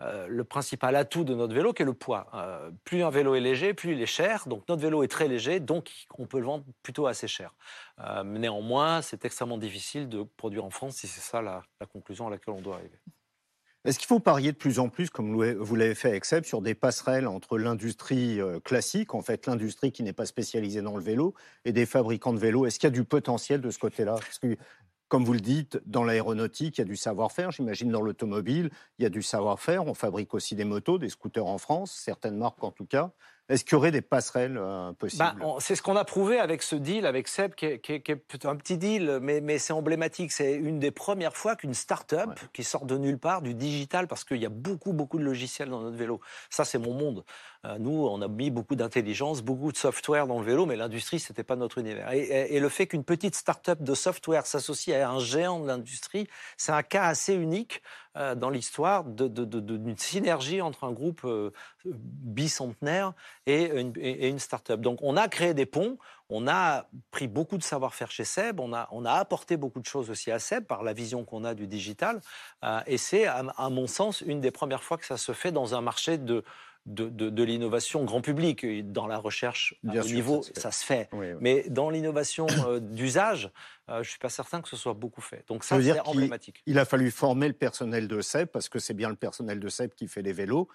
euh, 0.03 0.27
le 0.29 0.45
principal 0.45 0.95
atout 0.95 1.25
de 1.25 1.35
notre 1.35 1.55
vélo 1.55 1.73
qui 1.73 1.83
est 1.83 1.87
le 1.87 1.95
poids. 1.95 2.29
Euh, 2.35 2.71
plus 2.85 3.03
un 3.03 3.11
vélo 3.11 3.35
est 3.35 3.41
léger, 3.41 3.73
plus 3.73 3.93
il 3.93 4.03
est 4.03 4.07
cher. 4.07 4.47
Donc 4.47 4.69
notre 4.69 4.83
vélo 4.83 5.03
est 5.03 5.09
très 5.09 5.27
léger, 5.27 5.59
donc 5.59 5.91
on 6.19 6.27
peut 6.27 6.39
le 6.39 6.45
vendre 6.45 6.65
plutôt 6.83 7.07
assez 7.07 7.29
cher. 7.29 7.55
Euh, 8.01 8.23
néanmoins, 8.23 9.01
c'est 9.01 9.25
extrêmement 9.25 9.59
difficile 9.59 10.09
de 10.09 10.23
produire 10.23 10.65
en 10.65 10.71
France 10.71 10.97
si 10.97 11.07
c'est 11.07 11.21
ça 11.21 11.41
la, 11.41 11.63
la 11.81 11.87
conclusion 11.87 12.27
à 12.27 12.31
laquelle 12.31 12.55
on 12.55 12.61
doit 12.61 12.77
arriver. 12.77 12.99
Est-ce 13.87 14.01
qu'il 14.01 14.09
faut 14.09 14.19
parier 14.19 14.51
de 14.51 14.57
plus 14.57 14.81
en 14.81 14.89
plus, 14.89 15.11
comme 15.11 15.33
vous 15.55 15.77
l'avez 15.77 15.95
fait 15.95 16.09
avec 16.09 16.25
Seb, 16.25 16.45
sur 16.45 16.61
des 16.61 16.75
passerelles 16.75 17.29
entre 17.29 17.57
l'industrie 17.57 18.41
classique, 18.65 19.15
en 19.15 19.23
fait 19.23 19.47
l'industrie 19.47 19.93
qui 19.93 20.03
n'est 20.03 20.13
pas 20.13 20.27
spécialisée 20.27 20.83
dans 20.83 20.97
le 20.97 21.03
vélo, 21.05 21.35
et 21.65 21.71
des 21.71 21.87
fabricants 21.87 22.33
de 22.33 22.41
vélos? 22.41 22.67
Est-ce 22.67 22.81
qu'il 22.81 22.89
y 22.89 22.93
a 22.93 22.95
du 22.95 23.05
potentiel 23.05 23.61
de 23.61 23.71
ce 23.71 23.79
côté-là? 23.79 24.17
Comme 25.09 25.25
vous 25.25 25.33
le 25.33 25.41
dites, 25.41 25.81
dans 25.87 26.05
l'aéronautique, 26.05 26.79
il 26.79 26.81
y 26.81 26.85
a 26.85 26.87
du 26.87 26.97
savoir-faire. 26.97 27.53
J'imagine 27.53 27.91
dans 27.91 28.03
l'automobile, 28.03 28.71
il 28.99 29.03
y 29.03 29.07
a 29.07 29.11
du 29.11 29.23
savoir-faire. 29.23 29.87
On 29.87 29.95
fabrique 29.95 30.35
aussi 30.35 30.55
des 30.55 30.65
motos, 30.65 30.99
des 30.99 31.09
scooters 31.09 31.47
en 31.47 31.59
France, 31.59 31.93
certaines 31.93 32.37
marques 32.37 32.63
en 32.65 32.73
tout 32.73 32.87
cas. 32.87 33.13
Est-ce 33.49 33.65
qu'il 33.65 33.75
y 33.75 33.77
aurait 33.77 33.93
des 33.93 34.03
passerelles 34.03 34.59
euh, 34.59 34.93
possibles? 34.93 35.23
bah, 35.39 35.57
C'est 35.61 35.77
ce 35.77 35.83
qu'on 35.83 35.95
a 35.95 36.05
prouvé 36.05 36.41
avec 36.41 36.63
ce 36.63 36.75
deal 36.75 37.07
avec 37.07 37.29
Seb, 37.29 37.55
qui 37.55 37.67
est, 37.67 37.79
qui 37.79 37.93
est, 37.93 38.47
un 38.47 38.57
petit 38.57 38.77
deal, 38.77 39.21
mais, 39.23 39.41
mais 39.41 39.59
c'est 39.59 39.73
emblématique. 39.73 40.33
C'est 40.33 40.55
une 40.55 40.81
des 40.81 40.91
premières 40.91 41.37
fois 41.37 41.55
qu'une 41.55 41.75
start-up 41.75 42.31
qui 42.53 42.65
sort 42.65 42.87
de 42.87 42.99
nulle 42.99 43.19
part, 43.19 43.43
du 43.43 43.55
digital, 43.55 44.09
parce 44.09 44.25
qu'il 44.25 44.39
y 44.39 44.47
a 44.47 44.51
beaucoup, 44.51 44.93
beaucoup 44.93 45.19
de 45.19 45.25
logiciels 45.25 45.69
dans 45.69 45.81
notre 45.81 45.97
vélo. 45.97 46.21
Ça, 46.51 46.65
c'est 46.65 46.79
mon 46.79 46.93
monde. 46.93 47.25
Euh, 47.67 47.79
nous, 47.79 48.07
on 48.07 48.21
a 48.23 48.29
mis 48.29 48.51
beaucoup 48.51 48.77
d'intelligence, 48.77 49.43
beaucoup 49.43 49.73
de 49.73 49.77
software 49.77 50.27
dans 50.27 50.39
le 50.39 50.45
vélo, 50.45 50.67
mais 50.67 50.77
l'industrie, 50.77 51.19
c'était 51.19 51.43
pas 51.43 51.57
notre 51.57 51.79
univers. 51.79 52.13
Et, 52.13 52.61
le 52.61 52.69
fait 52.69 52.87
qu'une 52.87 53.05
petite 53.05 53.35
start-up 53.35 53.83
de 53.83 53.95
software 53.95 54.47
s'associe 54.47 54.97
à 54.97 55.11
un 55.11 55.19
géant 55.19 55.61
de 55.61 55.67
l'industrie, 55.67 56.29
c'est 56.57 56.73
un 56.73 56.83
cas 56.83 57.05
assez 57.05 57.35
unique 57.35 57.83
euh, 58.17 58.35
dans 58.35 58.51
l'histoire 58.51 59.05
d'une 59.05 59.99
synergie 59.99 60.61
entre 60.63 60.85
un 60.85 60.93
groupe 60.93 61.23
euh, 61.25 61.51
bicentenaire 61.85 63.13
et 63.47 63.65
une, 63.65 63.93
et 63.97 64.39
start-up. 64.39 64.81
Donc 64.81 64.99
on 65.03 65.17
a 65.17 65.29
créé 65.29 65.55
des 65.55 65.67
ponts, 65.67 65.99
on 66.29 66.49
a 66.49 66.87
pris 67.11 67.29
beaucoup 67.29 67.59
de 67.59 67.63
savoir-faire 67.63 68.11
chez 68.11 68.25
Seb, 68.25 68.59
on 68.61 68.73
a, 68.73 68.89
on 68.91 69.05
a 69.05 69.13
apporté 69.13 69.57
beaucoup 69.57 69.81
de 69.81 69.87
choses 69.87 70.11
aussi 70.11 70.31
à 70.31 70.39
Seb 70.39 70.65
par 70.65 70.83
la 70.83 70.93
vision 70.93 71.25
qu'on 71.25 71.45
a 71.45 71.55
du 71.55 71.67
digital. 71.67 72.21
Et 72.87 72.99
c'est, 72.99 73.27
à, 73.27 73.71
mon 73.71 73.87
sens, 73.87 74.23
une 74.23 74.41
des 74.41 74.51
premières 74.51 74.83
fois 74.83 74.99
que 74.99 75.07
ça 75.07 75.17
se 75.17 75.33
fait 75.33 75.53
dans 75.53 75.77
un 75.77 75.81
marché 75.81 76.19
de, 76.19 76.43
de, 76.87 77.09
de, 77.09 77.43
l'innovation 77.43 78.05
grand 78.05 78.21
public. 78.21 78.65
Dans 78.93 79.07
la 79.07 79.19
recherche 79.19 79.75
Bien 79.83 80.03
niveau, 80.03 80.43
ça 80.55 80.71
se 80.71 80.85
fait. 80.85 81.09
Mais 81.41 81.65
dans 81.69 81.91
l'innovation 81.91 82.47
d'usage, 82.81 83.51
euh, 83.89 83.97
je 83.97 83.99
ne 83.99 84.05
suis 84.05 84.19
pas 84.19 84.29
certain 84.29 84.63
que 84.63 84.69
ce 84.69 84.77
soit 84.77 84.95
beaucoup 84.95 85.21
fait. 85.21 85.45
Donc 85.49 85.65
ça, 85.65 85.81
c'est 85.83 86.01
emblématique. 86.01 86.63
Il, 86.67 86.79
a 86.79 86.85
fallu 86.85 87.11
former 87.11 87.49
le 87.49 87.55
personnel 87.55 88.09
de 88.09 88.21
CEP, 88.21 88.51
parce 88.53 88.69
que 88.69 88.79
c'est 88.79 88.95
bien 88.95 89.09
le 89.09 89.17
personnel 89.17 89.61
de 89.61 89.69
CEP 89.69 89.95
qui 89.95 90.09
fait 90.09 90.23
les 90.23 90.33
vélos, 90.33 90.69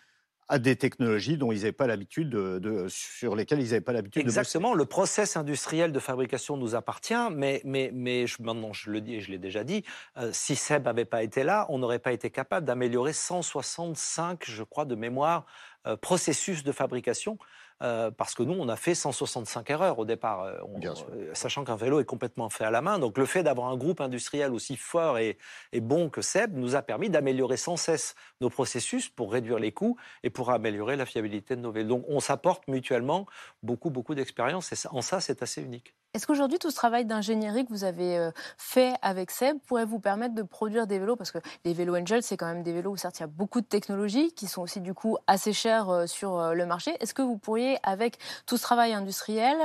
à 0.51 0.59
des 0.59 0.75
technologies 0.75 1.37
dont 1.37 1.53
ils 1.53 1.71
pas 1.71 1.87
l'habitude 1.87 2.29
de, 2.29 2.85
sur 2.89 3.37
lesquelles 3.37 3.61
ils 3.61 3.69
n'avaient 3.69 3.79
pas 3.79 3.93
l'habitude 3.93 4.21
Exactement. 4.21 4.73
Le 4.73 4.83
process 4.83 5.37
industriel 5.37 5.93
de 5.93 5.99
fabrication 5.99 6.57
nous 6.57 6.75
appartient, 6.75 7.13
mais, 7.31 7.61
mais, 7.63 7.89
mais 7.93 8.27
je, 8.27 8.43
maintenant 8.43 8.73
je 8.73 8.91
le 8.91 8.99
dis 8.99 9.15
et 9.15 9.21
je 9.21 9.31
l'ai 9.31 9.37
déjà 9.37 9.63
dit, 9.63 9.85
euh, 10.17 10.29
si 10.33 10.57
Seb 10.57 10.83
n'avait 10.83 11.05
pas 11.05 11.23
été 11.23 11.45
là, 11.45 11.65
on 11.69 11.77
n'aurait 11.77 11.99
pas 11.99 12.11
été 12.11 12.29
capable 12.29 12.65
d'améliorer 12.65 13.13
165, 13.13 14.43
je 14.45 14.63
crois, 14.63 14.83
de 14.83 14.95
mémoire, 14.95 15.45
euh, 15.87 15.95
processus 15.95 16.65
de 16.65 16.71
fabrication. 16.73 17.37
Euh, 17.81 18.11
parce 18.11 18.35
que 18.35 18.43
nous, 18.43 18.53
on 18.53 18.69
a 18.69 18.75
fait 18.75 18.93
165 18.93 19.69
erreurs 19.69 19.99
au 19.99 20.05
départ, 20.05 20.43
euh, 20.43 20.53
euh, 20.83 21.31
sachant 21.33 21.63
qu'un 21.63 21.75
vélo 21.75 21.99
est 21.99 22.05
complètement 22.05 22.49
fait 22.49 22.63
à 22.63 22.71
la 22.71 22.81
main. 22.81 22.99
Donc 22.99 23.17
le 23.17 23.25
fait 23.25 23.43
d'avoir 23.43 23.69
un 23.69 23.77
groupe 23.77 24.01
industriel 24.01 24.53
aussi 24.53 24.77
fort 24.77 25.17
et, 25.17 25.37
bon 25.81 26.09
que 26.09 26.21
Seb 26.21 26.55
nous 26.55 26.75
a 26.75 26.81
permis 26.81 27.09
d'améliorer 27.09 27.57
sans 27.57 27.77
cesse 27.77 28.15
nos 28.39 28.49
processus 28.49 29.09
pour 29.09 29.31
réduire 29.31 29.57
les 29.57 29.71
coûts 29.71 29.97
et 30.23 30.29
pour 30.29 30.51
améliorer 30.51 30.95
la 30.95 31.05
fiabilité 31.05 31.55
de 31.55 31.61
nos 31.61 31.71
vélos. 31.71 31.89
Donc 31.89 32.05
on 32.07 32.19
s'apporte 32.19 32.67
mutuellement 32.67 33.25
beaucoup, 33.63 33.89
beaucoup 33.89 34.13
d'expérience 34.13 34.71
et 34.71 34.87
en 34.91 35.01
ça, 35.01 35.19
c'est 35.19 35.41
assez 35.41 35.61
unique. 35.61 35.95
Est-ce 36.13 36.27
qu'aujourd'hui, 36.27 36.59
tout 36.59 36.71
ce 36.71 36.75
travail 36.75 37.05
d'ingénierie 37.05 37.65
que 37.65 37.69
vous 37.69 37.85
avez 37.85 38.31
fait 38.57 38.95
avec 39.01 39.31
Seb 39.31 39.57
pourrait 39.65 39.85
vous 39.85 39.99
permettre 39.99 40.35
de 40.35 40.43
produire 40.43 40.85
des 40.85 40.99
vélos? 40.99 41.15
Parce 41.15 41.31
que 41.31 41.37
les 41.63 41.73
vélos 41.73 41.95
Angel, 41.95 42.21
c'est 42.21 42.35
quand 42.35 42.47
même 42.47 42.63
des 42.63 42.73
vélos 42.73 42.91
où 42.91 42.97
certes 42.97 43.19
il 43.19 43.21
y 43.21 43.23
a 43.23 43.27
beaucoup 43.27 43.61
de 43.61 43.65
technologies 43.65 44.33
qui 44.33 44.47
sont 44.47 44.61
aussi 44.61 44.81
du 44.81 44.93
coup 44.93 45.17
assez 45.27 45.53
chères 45.53 46.03
sur 46.07 46.53
le 46.53 46.65
marché. 46.65 46.97
Est-ce 46.99 47.13
que 47.13 47.21
vous 47.21 47.37
pourriez, 47.37 47.77
avec 47.83 48.17
tout 48.45 48.57
ce 48.57 48.63
travail 48.63 48.91
industriel, 48.93 49.55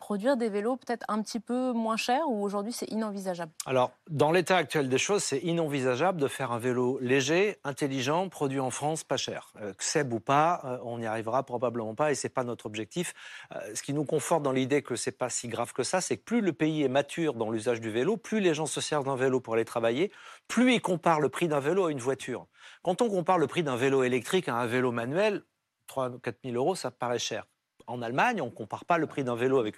produire 0.00 0.36
des 0.36 0.48
vélos 0.48 0.76
peut-être 0.76 1.04
un 1.08 1.22
petit 1.22 1.38
peu 1.38 1.72
moins 1.72 1.96
chers 1.96 2.28
ou 2.28 2.42
aujourd'hui 2.42 2.72
c'est 2.72 2.90
inenvisageable? 2.90 3.52
Alors, 3.66 3.92
dans 4.08 4.32
l'état 4.32 4.56
actuel 4.56 4.88
des 4.88 4.98
choses, 4.98 5.22
c'est 5.22 5.38
inenvisageable 5.38 6.20
de 6.20 6.26
faire 6.26 6.50
un 6.50 6.58
vélo 6.58 6.98
léger, 7.00 7.58
intelligent, 7.62 8.28
produit 8.28 8.58
en 8.58 8.70
France, 8.70 9.04
pas 9.04 9.18
cher. 9.18 9.52
Euh, 9.60 9.72
Seb 9.78 10.12
ou 10.12 10.18
pas, 10.18 10.62
euh, 10.64 10.78
on 10.82 10.98
n'y 10.98 11.06
arrivera 11.06 11.44
probablement 11.44 11.94
pas 11.94 12.10
et 12.10 12.14
c'est 12.14 12.30
pas 12.30 12.42
notre 12.42 12.66
objectif. 12.66 13.12
Euh, 13.54 13.74
ce 13.74 13.82
qui 13.82 13.92
nous 13.92 14.04
conforte 14.04 14.42
dans 14.42 14.52
l'idée 14.52 14.82
que 14.82 14.96
c'est 14.96 15.12
pas 15.12 15.28
si 15.28 15.46
grave 15.46 15.72
que 15.72 15.82
ça, 15.82 16.00
c'est 16.00 16.16
que 16.16 16.24
plus 16.24 16.40
le 16.40 16.52
pays 16.52 16.82
est 16.82 16.88
mature 16.88 17.34
dans 17.34 17.50
l'usage 17.50 17.80
du 17.80 17.90
vélo, 17.90 18.16
plus 18.16 18.40
les 18.40 18.54
gens 18.54 18.66
se 18.66 18.80
servent 18.80 19.04
d'un 19.04 19.16
vélo 19.16 19.40
pour 19.40 19.54
aller 19.54 19.64
travailler, 19.64 20.10
plus 20.48 20.74
ils 20.74 20.80
comparent 20.80 21.20
le 21.20 21.28
prix 21.28 21.46
d'un 21.46 21.60
vélo 21.60 21.84
à 21.84 21.92
une 21.92 21.98
voiture. 22.00 22.46
Quand 22.82 23.02
on 23.02 23.10
compare 23.10 23.38
le 23.38 23.46
prix 23.46 23.62
d'un 23.62 23.76
vélo 23.76 24.02
électrique 24.02 24.48
à 24.48 24.56
un 24.56 24.66
vélo 24.66 24.92
manuel, 24.92 25.42
3 25.86 26.18
4 26.22 26.38
000 26.44 26.56
euros, 26.56 26.74
ça 26.74 26.90
paraît 26.90 27.18
cher 27.18 27.44
en 27.90 28.02
Allemagne, 28.02 28.40
on 28.40 28.46
ne 28.46 28.50
compare 28.50 28.84
pas 28.84 28.98
le 28.98 29.06
prix 29.06 29.24
d'un 29.24 29.34
vélo 29.34 29.58
avec 29.58 29.76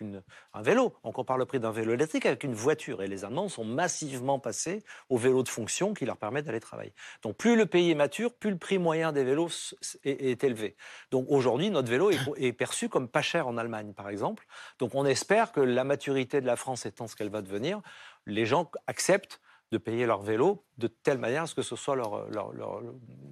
un 0.52 0.62
vélo, 0.62 0.94
on 1.02 1.12
compare 1.12 1.38
le 1.38 1.46
prix 1.46 1.58
d'un 1.58 1.70
vélo 1.70 1.92
électrique 1.92 2.26
avec 2.26 2.44
une 2.44 2.54
voiture. 2.54 3.02
Et 3.02 3.08
les 3.08 3.24
Allemands 3.24 3.48
sont 3.48 3.64
massivement 3.64 4.38
passés 4.38 4.84
aux 5.08 5.16
vélos 5.16 5.42
de 5.42 5.48
fonction 5.48 5.94
qui 5.94 6.04
leur 6.04 6.16
permettent 6.16 6.44
d'aller 6.44 6.60
travailler. 6.60 6.92
Donc 7.22 7.36
plus 7.36 7.56
le 7.56 7.66
pays 7.66 7.90
est 7.90 7.94
mature, 7.94 8.34
plus 8.34 8.50
le 8.50 8.58
prix 8.58 8.78
moyen 8.78 9.12
des 9.12 9.24
vélos 9.24 9.74
est, 10.04 10.44
élevé. 10.44 10.76
Donc 11.10 11.26
aujourd'hui, 11.28 11.70
notre 11.70 11.90
vélo 11.90 12.10
est, 12.10 12.52
perçu 12.52 12.88
comme 12.88 13.08
pas 13.08 13.22
cher 13.22 13.48
en 13.48 13.56
Allemagne, 13.56 13.92
par 13.94 14.08
exemple. 14.08 14.46
Donc 14.78 14.94
on 14.94 15.06
espère 15.06 15.52
que 15.52 15.60
la 15.60 15.84
maturité 15.84 16.40
de 16.40 16.46
la 16.46 16.56
France 16.56 16.86
étant 16.86 17.06
ce 17.06 17.16
qu'elle 17.16 17.30
va 17.30 17.42
devenir, 17.42 17.80
les 18.26 18.46
gens 18.46 18.70
acceptent 18.86 19.40
de 19.72 19.78
payer 19.78 20.04
leur 20.04 20.20
vélo 20.20 20.64
de 20.76 20.86
telle 20.86 21.18
manière 21.18 21.44
à 21.44 21.46
ce 21.46 21.54
que 21.54 21.62
ce 21.62 21.76
soit 21.76 21.96
leur 21.96 22.26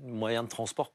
moyen 0.02 0.42
de 0.42 0.48
transport 0.48 0.92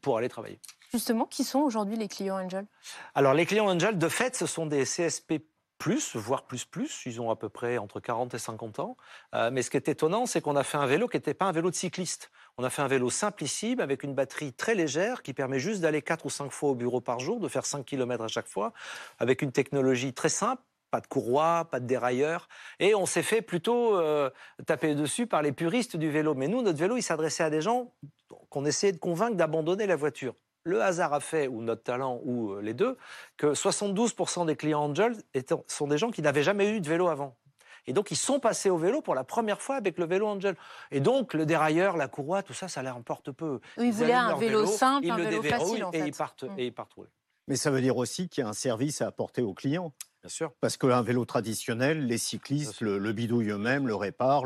pour 0.00 0.18
aller 0.18 0.28
travailler. 0.28 0.60
Justement, 0.92 1.26
qui 1.26 1.44
sont 1.44 1.60
aujourd'hui 1.60 1.96
les 1.96 2.08
clients 2.08 2.38
Angel? 2.38 2.66
Alors, 3.14 3.34
les 3.34 3.46
clients 3.46 3.68
Angel, 3.68 3.98
de 3.98 4.08
fait, 4.08 4.36
ce 4.36 4.46
sont 4.46 4.66
des 4.66 4.84
CSP 4.84 5.42
plus, 5.78 6.16
voire 6.16 6.46
plus 6.46 6.64
plus. 6.64 7.02
Ils 7.06 7.20
ont 7.20 7.30
à 7.30 7.36
peu 7.36 7.48
près 7.48 7.78
entre 7.78 8.00
40 8.00 8.34
et 8.34 8.38
50 8.38 8.78
ans. 8.80 8.96
Euh, 9.34 9.50
mais 9.50 9.62
ce 9.62 9.70
qui 9.70 9.76
est 9.76 9.88
étonnant, 9.88 10.26
c'est 10.26 10.40
qu'on 10.40 10.56
a 10.56 10.62
fait 10.62 10.78
un 10.78 10.86
vélo 10.86 11.08
qui 11.08 11.16
n'était 11.16 11.34
pas 11.34 11.46
un 11.46 11.52
vélo 11.52 11.70
de 11.70 11.74
cycliste. 11.74 12.30
On 12.56 12.64
a 12.64 12.70
fait 12.70 12.82
un 12.82 12.88
vélo 12.88 13.10
simplissime 13.10 13.80
avec 13.80 14.02
une 14.02 14.14
batterie 14.14 14.52
très 14.52 14.74
légère 14.74 15.22
qui 15.22 15.34
permet 15.34 15.58
juste 15.58 15.82
d'aller 15.82 16.00
4 16.00 16.24
ou 16.24 16.30
5 16.30 16.50
fois 16.50 16.70
au 16.70 16.74
bureau 16.74 17.00
par 17.00 17.20
jour, 17.20 17.40
de 17.40 17.48
faire 17.48 17.66
5 17.66 17.84
km 17.84 18.24
à 18.24 18.28
chaque 18.28 18.48
fois, 18.48 18.72
avec 19.18 19.42
une 19.42 19.52
technologie 19.52 20.14
très 20.14 20.30
simple 20.30 20.62
pas 20.96 21.00
de 21.02 21.06
courroie, 21.08 21.68
pas 21.70 21.78
de 21.78 21.86
dérailleur. 21.86 22.48
Et 22.80 22.94
on 22.94 23.04
s'est 23.04 23.22
fait 23.22 23.42
plutôt 23.42 23.96
euh, 23.96 24.30
taper 24.64 24.94
dessus 24.94 25.26
par 25.26 25.42
les 25.42 25.52
puristes 25.52 25.94
du 25.94 26.10
vélo. 26.10 26.34
Mais 26.34 26.48
nous, 26.48 26.62
notre 26.62 26.78
vélo, 26.78 26.96
il 26.96 27.02
s'adressait 27.02 27.44
à 27.44 27.50
des 27.50 27.60
gens 27.60 27.92
qu'on 28.48 28.64
essayait 28.64 28.92
de 28.92 28.98
convaincre 28.98 29.36
d'abandonner 29.36 29.86
la 29.86 29.96
voiture. 29.96 30.34
Le 30.64 30.82
hasard 30.82 31.12
a 31.12 31.20
fait, 31.20 31.48
ou 31.48 31.60
notre 31.60 31.82
talent, 31.82 32.20
ou 32.24 32.52
euh, 32.52 32.62
les 32.62 32.72
deux, 32.72 32.96
que 33.36 33.48
72% 33.48 34.46
des 34.46 34.56
clients 34.56 34.84
Angel 34.84 35.14
sont 35.66 35.86
des 35.86 35.98
gens 35.98 36.10
qui 36.10 36.22
n'avaient 36.22 36.42
jamais 36.42 36.70
eu 36.70 36.80
de 36.80 36.88
vélo 36.88 37.08
avant. 37.08 37.36
Et 37.86 37.92
donc, 37.92 38.10
ils 38.10 38.16
sont 38.16 38.40
passés 38.40 38.70
au 38.70 38.78
vélo 38.78 39.02
pour 39.02 39.14
la 39.14 39.22
première 39.22 39.60
fois 39.60 39.76
avec 39.76 39.98
le 39.98 40.06
vélo 40.06 40.26
Angel. 40.26 40.56
Et 40.90 41.00
donc, 41.00 41.34
le 41.34 41.44
dérailleur, 41.44 41.98
la 41.98 42.08
courroie, 42.08 42.42
tout 42.42 42.54
ça, 42.54 42.68
ça 42.68 42.82
leur 42.82 42.96
importe 42.96 43.32
peu. 43.32 43.60
ils, 43.76 43.92
voulaient 43.92 44.14
un 44.14 44.34
vélo, 44.34 44.64
simple, 44.64 45.10
un 45.10 45.16
vélo 45.16 45.42
facile, 45.42 45.84
en 45.84 45.92
et 45.92 45.98
Ils 46.06 46.12
partent, 46.12 46.44
mm. 46.44 46.58
et 46.58 46.66
ils 46.66 46.72
partent 46.72 46.94
rouler. 46.94 47.10
Mais 47.48 47.56
ça 47.56 47.70
veut 47.70 47.80
dire 47.80 47.96
aussi 47.96 48.28
qu'il 48.28 48.42
y 48.42 48.44
a 48.44 48.50
un 48.50 48.54
service 48.54 49.02
à 49.02 49.06
apporter 49.06 49.42
aux 49.42 49.54
clients. 49.54 49.92
Bien 50.26 50.34
sûr. 50.34 50.50
Parce 50.60 50.76
qu'un 50.76 51.02
vélo 51.02 51.24
traditionnel, 51.24 52.08
les 52.08 52.18
cyclistes 52.18 52.80
le, 52.80 52.98
le, 52.98 53.12
bidouillent 53.12 53.50
eux-mêmes, 53.50 53.86
le 53.86 53.94
réparent, 53.94 54.42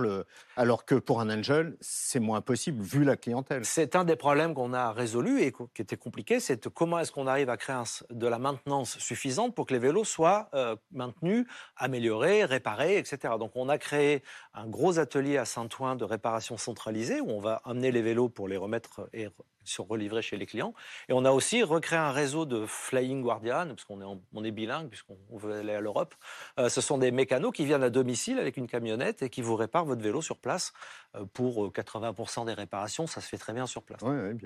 alors 0.55 0.85
que 0.85 0.95
pour 0.95 1.23
un 1.23 1.31
Angel, 1.31 1.75
c'est 1.81 2.21
moins 2.21 2.43
possible 2.43 2.83
vu 2.83 3.03
la 3.03 3.17
clientèle. 3.17 3.65
C'est 3.65 3.97
un 3.97 4.05
des 4.05 4.17
problèmes 4.17 4.53
qu'on 4.53 4.75
a 4.75 4.93
résolu 4.93 5.41
et 5.41 5.53
qui 5.53 5.81
était 5.81 5.97
compliqué, 5.97 6.39
c'est 6.39 6.69
comment 6.69 6.99
est-ce 6.99 7.13
qu'on 7.13 7.27
arrive 7.27 7.49
à 7.49 7.57
créer 7.57 7.71
de 8.11 8.27
la 8.27 8.39
maintenance 8.39 8.99
suffisante 8.99 9.55
pour 9.55 9.65
que 9.65 9.73
les 9.73 9.79
vélos 9.79 10.05
soient 10.05 10.51
euh, 10.53 10.77
maintenus, 10.93 11.47
améliorés, 11.79 12.45
réparés, 12.45 12.99
etc. 12.99 13.35
Donc 13.39 13.53
on 13.55 13.71
a 13.71 13.79
créé 13.79 14.23
un 14.55 14.67
gros 14.67 14.99
atelier 14.99 15.37
à 15.37 15.45
Saint-Ouen 15.45 15.97
de 15.97 16.05
réparation 16.05 16.57
centralisée 16.57 17.21
où 17.21 17.31
on 17.31 17.41
va 17.41 17.63
amener 17.65 17.93
les 17.93 18.03
vélos 18.03 18.29
pour 18.29 18.49
les 18.49 18.57
remettre 18.57 19.09
et 19.13 19.29
sur 19.65 19.87
relivrés 19.87 20.23
chez 20.23 20.37
les 20.37 20.47
clients. 20.47 20.75
Et 21.09 21.13
on 21.13 21.25
a 21.25 21.31
aussi 21.31 21.63
recréé 21.63 21.99
un 21.99 22.13
réseau 22.13 22.45
de 22.45 22.67
Flying 22.67 23.23
Guardian, 23.23 23.69
parce 23.69 23.85
qu'on 23.85 24.01
est, 24.01 24.21
on 24.35 24.45
est 24.45 24.51
bilingue, 24.51 24.89
puisqu'on 24.89 25.17
veut 25.37 25.53
aller 25.53 25.75
à 25.75 25.81
l'Europe. 25.81 26.15
Euh, 26.59 26.69
ce 26.69 26.81
sont 26.81 26.99
des 26.99 27.11
mécanos 27.11 27.53
qui 27.53 27.65
viennent 27.65 27.83
à 27.83 27.91
domicile 27.91 28.39
avec 28.39 28.57
une 28.57 28.67
camionnette 28.67 29.23
et 29.23 29.31
qui 29.31 29.43
vous 29.43 29.57
réparent 29.57 29.85
votre 29.85 30.03
vélo 30.03 30.23
sur 30.23 30.39
place. 30.39 30.73
Euh, 31.17 31.25
pour 31.33 31.71
80% 31.73 32.43
euh, 32.43 32.45
des 32.47 32.55
réparations, 32.55 33.07
ça 33.07 33.21
se 33.21 33.29
fait 33.29 33.39
très 33.39 33.53
bien 33.53 33.67
sur 33.67 33.83
place. 33.83 34.01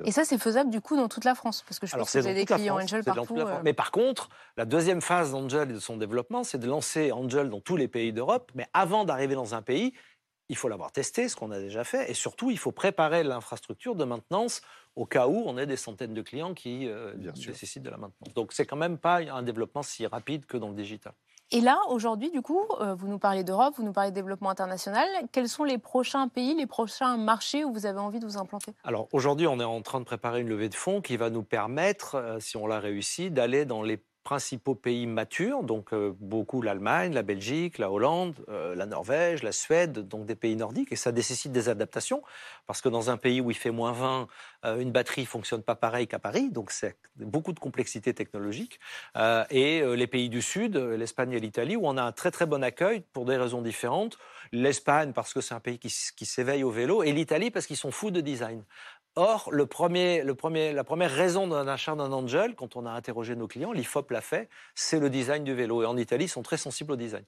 et 0.04 0.12
ça, 0.12 0.24
c'est 0.24 0.38
faisable 0.38 0.70
du 0.70 0.80
coup 0.80 0.96
dans 0.96 1.08
toute 1.08 1.24
la 1.24 1.34
France? 1.34 1.64
Parce 1.66 1.78
que 1.78 1.86
je 1.86 1.96
pense 1.96 2.12
que 2.12 2.18
vous 2.18 2.26
avez 2.26 2.34
des 2.34 2.46
clients 2.46 2.78
Angel 2.78 3.04
partout. 3.04 3.36
Mais 3.62 3.72
par 3.72 3.90
contre, 3.90 4.28
la 4.56 4.64
deuxième 4.64 5.00
phase 5.00 5.32
d'Angel 5.32 5.70
et 5.70 5.74
de 5.74 5.78
son 5.78 5.96
développement, 5.96 6.44
c'est 6.44 6.58
de 6.58 6.66
lancer 6.66 7.12
Angel 7.12 7.48
dans 7.50 7.60
tous 7.60 7.76
les 7.76 7.88
pays 7.88 8.12
d'Europe. 8.12 8.50
Mais 8.54 8.66
avant 8.72 9.04
d'arriver 9.04 9.34
dans 9.34 9.54
un 9.54 9.62
pays, 9.62 9.94
il 10.48 10.56
faut 10.56 10.68
l'avoir 10.68 10.92
testé, 10.92 11.28
ce 11.28 11.36
qu'on 11.36 11.50
a 11.50 11.58
déjà 11.58 11.84
fait, 11.84 12.10
et 12.10 12.14
surtout, 12.14 12.50
il 12.50 12.58
faut 12.58 12.72
préparer 12.72 13.22
l'infrastructure 13.22 13.94
de 13.94 14.04
maintenance 14.04 14.60
au 14.96 15.06
cas 15.06 15.26
où 15.26 15.42
on 15.46 15.56
ait 15.58 15.66
des 15.66 15.76
centaines 15.76 16.14
de 16.14 16.22
clients 16.22 16.54
qui 16.54 16.86
euh, 16.86 17.14
nécessitent 17.16 17.82
de 17.82 17.90
la 17.90 17.96
maintenance. 17.96 18.34
Donc, 18.34 18.52
c'est 18.52 18.66
quand 18.66 18.76
même 18.76 18.98
pas 18.98 19.20
un 19.20 19.42
développement 19.42 19.82
si 19.82 20.06
rapide 20.06 20.46
que 20.46 20.56
dans 20.56 20.68
le 20.68 20.74
digital. 20.74 21.14
Et 21.50 21.60
là, 21.60 21.78
aujourd'hui, 21.88 22.30
du 22.30 22.42
coup, 22.42 22.62
euh, 22.80 22.94
vous 22.94 23.06
nous 23.06 23.18
parlez 23.18 23.44
d'Europe, 23.44 23.74
vous 23.76 23.84
nous 23.84 23.92
parlez 23.92 24.10
de 24.10 24.14
développement 24.14 24.50
international. 24.50 25.06
Quels 25.30 25.48
sont 25.48 25.64
les 25.64 25.78
prochains 25.78 26.28
pays, 26.28 26.54
les 26.54 26.66
prochains 26.66 27.16
marchés 27.16 27.64
où 27.64 27.72
vous 27.72 27.86
avez 27.86 27.98
envie 27.98 28.18
de 28.18 28.26
vous 28.26 28.38
implanter? 28.38 28.72
Alors, 28.82 29.08
aujourd'hui, 29.12 29.46
on 29.46 29.60
est 29.60 29.64
en 29.64 29.82
train 29.82 30.00
de 30.00 30.04
préparer 30.04 30.40
une 30.40 30.48
levée 30.48 30.68
de 30.68 30.74
fonds 30.74 31.00
qui 31.00 31.16
va 31.16 31.30
nous 31.30 31.42
permettre, 31.44 32.16
euh, 32.16 32.40
si 32.40 32.56
on 32.56 32.66
l'a 32.66 32.80
réussi, 32.80 33.30
d'aller 33.30 33.66
dans 33.66 33.82
les 33.82 34.02
principaux 34.24 34.74
pays 34.74 35.06
matures, 35.06 35.62
donc 35.62 35.92
euh, 35.92 36.14
beaucoup 36.18 36.62
l'Allemagne, 36.62 37.12
la 37.12 37.22
Belgique, 37.22 37.78
la 37.78 37.92
Hollande, 37.92 38.34
euh, 38.48 38.74
la 38.74 38.86
Norvège, 38.86 39.42
la 39.42 39.52
Suède, 39.52 40.08
donc 40.08 40.24
des 40.24 40.34
pays 40.34 40.56
nordiques, 40.56 40.90
et 40.90 40.96
ça 40.96 41.12
nécessite 41.12 41.52
des 41.52 41.68
adaptations, 41.68 42.22
parce 42.66 42.80
que 42.80 42.88
dans 42.88 43.10
un 43.10 43.18
pays 43.18 43.40
où 43.40 43.50
il 43.50 43.56
fait 43.56 43.70
moins 43.70 43.92
20, 43.92 44.26
euh, 44.64 44.78
une 44.78 44.90
batterie 44.90 45.26
fonctionne 45.26 45.62
pas 45.62 45.76
pareil 45.76 46.08
qu'à 46.08 46.18
Paris, 46.18 46.50
donc 46.50 46.70
c'est 46.70 46.96
beaucoup 47.16 47.52
de 47.52 47.60
complexité 47.60 48.14
technologique. 48.14 48.80
et 49.50 49.82
les 49.96 50.06
pays 50.06 50.28
du 50.28 50.42
Sud, 50.42 50.76
l'Espagne 50.76 51.32
et 51.32 51.40
l'Italie, 51.40 51.76
où 51.76 51.86
on 51.86 51.96
a 51.96 52.02
un 52.02 52.12
très 52.12 52.30
très 52.30 52.46
bon 52.46 52.64
accueil 52.64 53.02
pour 53.12 53.26
des 53.26 53.36
raisons 53.36 53.62
différentes. 53.62 54.18
L'Espagne 54.52 55.12
parce 55.12 55.32
que 55.34 55.40
c'est 55.40 55.54
un 55.54 55.60
pays 55.60 55.78
qui, 55.78 55.92
qui 56.16 56.26
s'éveille 56.26 56.64
au 56.64 56.70
vélo, 56.70 57.02
et 57.02 57.12
l'Italie 57.12 57.50
parce 57.50 57.66
qu'ils 57.66 57.76
sont 57.76 57.90
fous 57.90 58.10
de 58.10 58.20
design. 58.20 58.64
Or, 59.16 59.48
le 59.52 59.66
premier, 59.66 60.24
le 60.24 60.34
premier, 60.34 60.72
la 60.72 60.82
première 60.82 61.10
raison 61.12 61.46
d'un 61.46 61.68
achat 61.68 61.94
d'un 61.94 62.10
Angel, 62.10 62.56
quand 62.56 62.74
on 62.74 62.84
a 62.84 62.90
interrogé 62.90 63.36
nos 63.36 63.46
clients, 63.46 63.70
l'IFOP 63.70 64.10
l'a 64.10 64.20
fait, 64.20 64.48
c'est 64.74 64.98
le 64.98 65.08
design 65.08 65.44
du 65.44 65.54
vélo. 65.54 65.84
Et 65.84 65.86
en 65.86 65.96
Italie, 65.96 66.24
ils 66.24 66.28
sont 66.28 66.42
très 66.42 66.56
sensibles 66.56 66.92
au 66.92 66.96
design. 66.96 67.24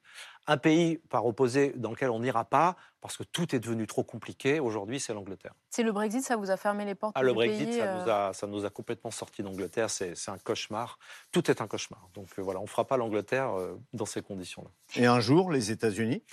Un 0.48 0.56
pays, 0.56 0.96
par 1.10 1.24
opposé, 1.26 1.72
dans 1.76 1.90
lequel 1.90 2.10
on 2.10 2.18
n'ira 2.18 2.44
pas, 2.44 2.74
parce 3.00 3.16
que 3.16 3.22
tout 3.22 3.54
est 3.54 3.60
devenu 3.60 3.86
trop 3.86 4.02
compliqué, 4.02 4.58
aujourd'hui, 4.58 4.98
c'est 4.98 5.14
l'Angleterre. 5.14 5.52
C'est 5.70 5.84
le 5.84 5.92
Brexit, 5.92 6.24
ça 6.24 6.34
vous 6.34 6.50
a 6.50 6.56
fermé 6.56 6.84
les 6.84 6.96
portes 6.96 7.12
ah, 7.14 7.22
Le 7.22 7.32
Brexit, 7.32 7.72
ça, 7.72 7.94
nous 7.94 8.08
euh 8.08 8.30
a, 8.30 8.32
ça, 8.32 8.48
nous 8.48 8.64
a, 8.64 8.70
complètement 8.70 9.12
sorti 9.12 9.44
d'Angleterre. 9.44 9.88
C'est 9.88 10.16
un 10.26 10.38
cauchemar. 10.38 10.98
Tout 11.30 11.48
est 11.52 11.60
un 11.60 11.68
cauchemar. 11.68 12.08
Donc 12.14 12.26
euh, 12.36 12.42
voilà, 12.42 12.58
on 12.58 12.64
ne 12.64 12.68
fera 12.68 12.84
pas 12.84 12.96
l'Angleterre 12.96 13.56
euh, 13.56 13.78
dans 13.92 14.06
ces 14.06 14.22
conditions-là. 14.22 14.70
Et 15.00 15.06
un 15.06 15.20
jour, 15.20 15.52
les 15.52 15.70
États-Unis? 15.70 16.24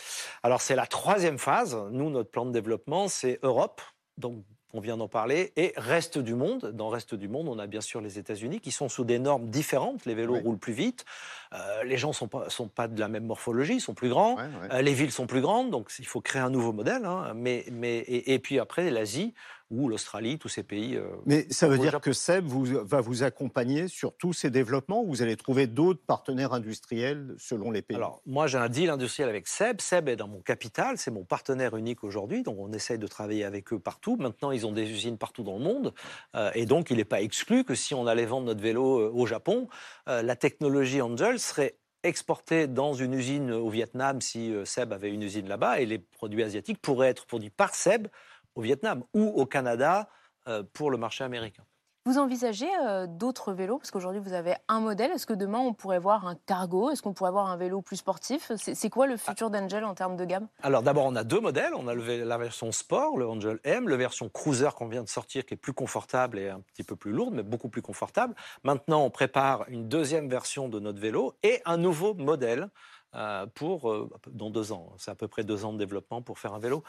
Alors, 0.42 0.62
c'est 0.62 0.76
la 0.76 0.88
troisième 0.88 1.38
phase. 1.38 1.78
Nous, 1.92 2.10
notre 2.10 2.32
plan 2.32 2.48
de 2.48 2.52
développement, 2.52 3.08
c'est 3.08 3.38
Europe. 3.44 3.82
Donc 4.18 4.44
on 4.74 4.80
vient 4.80 4.98
d'en 4.98 5.08
parler, 5.08 5.54
et 5.56 5.72
reste 5.78 6.18
du 6.18 6.34
monde. 6.34 6.72
Dans 6.74 6.90
reste 6.90 7.14
du 7.14 7.28
monde, 7.28 7.48
on 7.48 7.60
a 7.60 7.68
bien 7.68 7.82
sûr 7.82 8.02
les 8.02 8.18
États-Unis 8.18 8.60
qui 8.60 8.72
sont 8.72 8.90
sous 8.90 9.06
des 9.06 9.20
normes 9.20 9.50
différentes. 9.50 10.06
Les 10.06 10.16
vélos 10.16 10.40
roulent 10.40 10.58
plus 10.58 10.74
vite, 10.74 11.06
euh, 11.54 11.84
les 11.84 11.98
gens 11.98 12.14
sont 12.14 12.28
pas 12.28 12.50
sont 12.50 12.68
pas 12.68 12.88
de 12.88 13.00
la 13.00 13.08
même 13.08 13.26
morphologie, 13.26 13.76
ils 13.76 13.82
sont 13.82 13.94
plus 13.94 14.10
grands, 14.10 14.38
euh, 14.40 14.82
les 14.82 14.94
villes 14.94 15.12
sont 15.12 15.28
plus 15.28 15.42
grandes, 15.42 15.70
donc 15.70 15.92
il 16.00 16.06
faut 16.06 16.22
créer 16.22 16.42
un 16.42 16.50
nouveau 16.50 16.74
modèle. 16.74 17.06
Hein. 17.06 17.34
mais 17.36 17.66
mais 17.72 17.98
et, 17.98 18.34
et 18.34 18.40
puis 18.40 18.60
après 18.60 18.90
l'Asie, 18.90 19.34
ou 19.74 19.90
l'Australie, 19.90 20.38
tous 20.38 20.50
ces 20.50 20.64
pays. 20.64 20.96
Euh, 20.96 21.08
Mais 21.26 21.48
ça 21.50 21.68
veut 21.68 21.78
dire 21.78 22.00
que 22.00 22.14
Seb 22.14 22.46
vous, 22.46 22.66
va 22.66 23.02
vous 23.02 23.24
accompagner 23.24 23.88
sur 23.88 24.16
tous 24.16 24.34
ces 24.34 24.50
développements 24.50 25.02
ou 25.04 25.08
vous 25.08 25.22
allez 25.22 25.36
trouver 25.36 25.68
d'autres 25.68 26.02
partenaires 26.06 26.54
industriels 26.54 27.34
selon 27.38 27.72
les 27.72 27.82
pays? 27.82 27.98
Alors, 27.98 28.22
moi, 28.26 28.46
j'ai 28.48 28.60
un 28.60 28.70
deal 28.70 28.90
industriel 28.90 29.30
avec 29.30 29.48
Seb. 29.48 29.82
Seb 29.82 30.10
est 30.10 30.16
dans 30.16 30.28
mon 30.28 30.42
capital, 30.42 30.98
c'est 30.98 31.12
mon 31.12 31.24
partenaire 31.24 31.76
unique 31.76 32.04
aujourd'hui, 32.04 32.44
donc 32.44 32.58
on 32.60 32.72
essaye 32.72 33.00
de 33.00 33.08
travailler 33.08 33.46
avec 33.46 33.74
eux 33.74 33.80
partout. 33.80 34.16
Maintenant, 34.18 34.52
ils 34.52 34.68
ont 34.68 34.72
des 34.72 34.90
usines 34.90 35.18
partout 35.18 35.44
dans 35.44 35.58
le 35.58 35.64
monde, 35.64 35.94
euh, 36.36 36.52
et 36.54 36.66
donc 36.66 36.92
il 36.92 36.98
n'est 36.98 37.04
pas 37.04 37.22
exclu 37.22 37.64
que 37.64 37.74
si 37.74 37.96
on 37.96 38.06
allait 38.06 38.26
vendre 38.26 38.46
notre 38.46 38.62
vélo 38.62 39.00
euh, 39.00 39.12
au 39.14 39.26
Japon, 39.26 39.68
la 40.06 40.36
technologie 40.36 41.02
Angel 41.02 41.40
serait 41.44 41.78
exportée 42.04 42.68
dans 42.68 42.94
une 42.94 43.14
usine 43.14 43.52
au 43.52 43.70
Vietnam 43.70 44.20
si 44.20 44.54
Seb 44.66 44.92
avait 44.92 45.10
une 45.10 45.24
usine 45.24 45.48
là-bas, 45.48 45.80
et 45.80 45.86
les 45.86 46.00
produits 46.00 46.44
asiatiques 46.44 46.82
pourraient 46.82 47.10
être 47.10 47.26
produits 47.26 47.50
par 47.50 47.76
Seb 47.76 48.08
au 48.56 48.62
Vietnam 48.62 49.04
ou 49.14 49.28
au 49.28 49.46
Canada 49.46 50.10
euh, 50.48 50.64
pour 50.74 50.92
le 50.92 50.98
marché 50.98 51.24
américain. 51.24 51.64
Vous 52.06 52.18
envisagez 52.18 52.68
euh, 52.86 53.08
d'autres 53.08 53.54
vélos? 53.54 53.78
Parce 53.78 53.90
qu'aujourd'hui, 53.90 54.20
vous 54.20 54.34
avez 54.34 54.56
un 54.68 54.82
modèle. 54.82 55.12
Est-ce 55.12 55.26
que 55.26 55.32
demain, 55.32 55.60
on 55.60 55.74
pourrait 55.74 56.00
voir 56.00 56.28
un 56.28 56.36
cargo? 56.36 56.92
Est-ce 56.92 57.02
qu'on 57.02 57.14
pourrait 57.14 57.32
voir 57.32 57.50
un 57.50 57.56
vélo 57.56 57.82
plus 57.82 57.96
sportif? 57.96 58.52
C'est 58.58 58.90
quoi 58.90 59.08
le 59.08 59.16
futur 59.16 59.50
d'Angel 59.50 59.86
en 59.86 59.96
termes 59.96 60.18
de 60.18 60.26
gamme? 60.26 60.50
Alors 60.64 60.84
d'abord, 60.84 61.06
on 61.06 61.16
a 61.16 61.24
deux 61.24 61.40
modèles. 61.40 61.74
On 61.74 61.88
a 61.88 61.96
la 61.96 62.38
version 62.38 62.74
sport, 62.74 63.18
le 63.18 63.26
Angel 63.26 63.58
M, 63.64 63.88
la 63.88 63.96
version 63.96 64.28
cruiser 64.28 64.68
qu'on 64.76 64.90
vient 64.90 65.04
de 65.04 65.08
sortir, 65.08 65.46
qui 65.46 65.54
est 65.54 65.58
plus 65.58 65.72
confortable 65.72 66.40
et 66.40 66.50
un 66.50 66.60
petit 66.60 66.84
peu 66.84 66.98
plus 66.98 67.14
lourde, 67.14 67.36
mais 67.36 67.44
beaucoup 67.44 67.70
plus 67.70 67.82
confortable. 67.82 68.36
Maintenant, 68.66 69.06
on 69.06 69.10
prépare 69.10 69.64
une 69.70 69.88
deuxième 69.88 70.28
version 70.28 70.68
de 70.68 70.82
notre 70.82 71.00
vélo 71.00 71.36
et 71.42 71.62
un 71.64 71.78
nouveau 71.78 72.16
modèle 72.16 72.68
euh, 73.16 73.46
pour 73.56 73.90
euh, 73.90 74.10
dans 74.30 74.50
deux 74.50 74.74
ans. 74.74 74.92
C'est 74.98 75.12
à 75.12 75.16
peu 75.16 75.30
près 75.30 75.46
deux 75.46 75.64
ans 75.64 75.72
de 75.72 75.78
développement 75.78 76.22
pour 76.22 76.38
faire 76.38 76.54
un 76.54 76.60
vélo. 76.60 76.84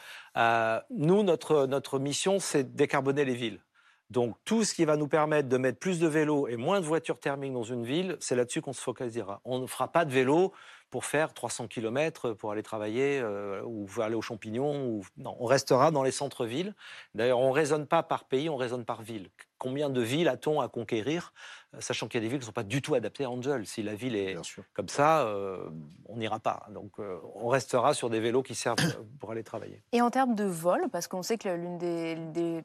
Nous, 0.89 1.23
notre, 1.23 1.67
notre 1.67 1.99
mission, 1.99 2.39
c'est 2.39 2.75
décarboner 2.75 3.23
les 3.23 3.35
villes. 3.35 3.61
Donc 4.09 4.35
tout 4.45 4.63
ce 4.63 4.73
qui 4.73 4.85
va 4.85 4.97
nous 4.97 5.07
permettre 5.07 5.49
de 5.49 5.57
mettre 5.57 5.79
plus 5.79 5.99
de 5.99 6.07
vélos 6.07 6.47
et 6.47 6.57
moins 6.57 6.79
de 6.79 6.85
voitures 6.85 7.19
thermiques 7.19 7.53
dans 7.53 7.63
une 7.63 7.85
ville, 7.85 8.17
c'est 8.19 8.35
là-dessus 8.35 8.61
qu'on 8.61 8.73
se 8.73 8.81
focalisera. 8.81 9.41
On 9.45 9.59
ne 9.59 9.67
fera 9.67 9.91
pas 9.91 10.05
de 10.05 10.11
vélo 10.11 10.53
pour 10.91 11.05
faire 11.05 11.33
300 11.33 11.67
km 11.67 12.33
pour 12.33 12.51
aller 12.51 12.63
travailler 12.63 13.21
ou 13.65 13.87
aller 13.99 14.15
aux 14.15 14.21
champignons. 14.21 14.87
Ou... 14.87 15.03
Non, 15.17 15.35
on 15.39 15.45
restera 15.45 15.91
dans 15.91 16.03
les 16.03 16.11
centres-villes. 16.11 16.73
D'ailleurs, 17.15 17.39
on 17.39 17.49
ne 17.49 17.53
raisonne 17.53 17.87
pas 17.87 18.03
par 18.03 18.25
pays, 18.25 18.49
on 18.49 18.55
raisonne 18.55 18.85
par 18.85 19.01
ville. 19.01 19.29
Combien 19.57 19.89
de 19.89 20.01
villes 20.01 20.29
a-t-on 20.29 20.61
à 20.61 20.69
conquérir 20.69 21.33
sachant 21.79 22.07
qu'il 22.07 22.21
y 22.21 22.23
a 22.23 22.25
des 22.25 22.29
villes 22.29 22.39
qui 22.39 22.43
ne 22.43 22.47
sont 22.47 22.53
pas 22.53 22.63
du 22.63 22.81
tout 22.81 22.95
adaptées 22.95 23.25
à 23.25 23.29
Angel. 23.29 23.65
Si 23.65 23.83
la 23.83 23.95
ville 23.95 24.15
est 24.15 24.37
comme 24.73 24.89
ça, 24.89 25.27
euh, 25.27 25.69
on 26.05 26.17
n'ira 26.17 26.39
pas. 26.39 26.67
Donc 26.71 26.99
euh, 26.99 27.19
on 27.35 27.47
restera 27.47 27.93
sur 27.93 28.09
des 28.09 28.19
vélos 28.19 28.43
qui 28.43 28.55
servent 28.55 28.77
pour 29.19 29.31
aller 29.31 29.43
travailler. 29.43 29.81
Et 29.91 30.01
en 30.01 30.09
termes 30.09 30.35
de 30.35 30.45
vol, 30.45 30.87
parce 30.91 31.07
qu'on 31.07 31.23
sait 31.23 31.37
que 31.37 31.49
l'une 31.49 31.77
des, 31.77 32.63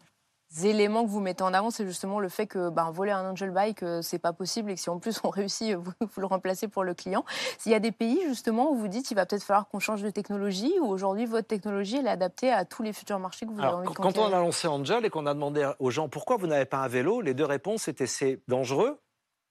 éléments 0.62 1.04
que 1.04 1.08
vous 1.08 1.20
mettez 1.20 1.42
en 1.42 1.54
avant, 1.54 1.70
c'est 1.70 1.86
justement 1.86 2.20
le 2.20 2.28
fait 2.28 2.46
que 2.46 2.70
ben, 2.70 2.90
voler 2.90 3.12
un 3.12 3.30
Angel 3.30 3.50
Bike, 3.50 3.82
euh, 3.82 4.02
c'est 4.02 4.18
pas 4.18 4.32
possible 4.32 4.70
et 4.70 4.74
que 4.74 4.80
si 4.80 4.90
en 4.90 4.98
plus 4.98 5.20
on 5.24 5.30
réussit, 5.30 5.74
vous, 5.74 5.92
vous 6.00 6.20
le 6.20 6.26
remplacez 6.26 6.68
pour 6.68 6.84
le 6.84 6.94
client. 6.94 7.24
S'il 7.58 7.72
y 7.72 7.74
a 7.74 7.80
des 7.80 7.92
pays 7.92 8.20
justement 8.26 8.70
où 8.70 8.76
vous 8.76 8.88
dites 8.88 9.06
qu'il 9.06 9.16
va 9.16 9.26
peut-être 9.26 9.44
falloir 9.44 9.68
qu'on 9.68 9.78
change 9.78 10.02
de 10.02 10.10
technologie, 10.10 10.74
ou 10.80 10.86
aujourd'hui 10.86 11.26
votre 11.26 11.48
technologie 11.48 11.98
elle 11.98 12.06
est 12.06 12.10
adaptée 12.10 12.52
à 12.52 12.64
tous 12.64 12.82
les 12.82 12.92
futurs 12.92 13.18
marchés 13.18 13.46
que 13.46 13.52
vous 13.52 13.60
avez 13.60 13.74
envie 13.74 13.88
de 13.88 13.94
Quand 13.94 14.18
on 14.18 14.26
a 14.26 14.38
lancé 14.38 14.68
Angel 14.68 15.04
et 15.04 15.10
qu'on 15.10 15.26
a 15.26 15.34
demandé 15.34 15.70
aux 15.78 15.90
gens 15.90 16.08
pourquoi 16.08 16.36
vous 16.36 16.46
n'avez 16.46 16.64
pas 16.66 16.78
un 16.78 16.88
vélo, 16.88 17.20
les 17.20 17.34
deux 17.34 17.44
réponses 17.44 17.88
étaient 17.88 18.06
c'est 18.06 18.40
dangereux 18.48 18.98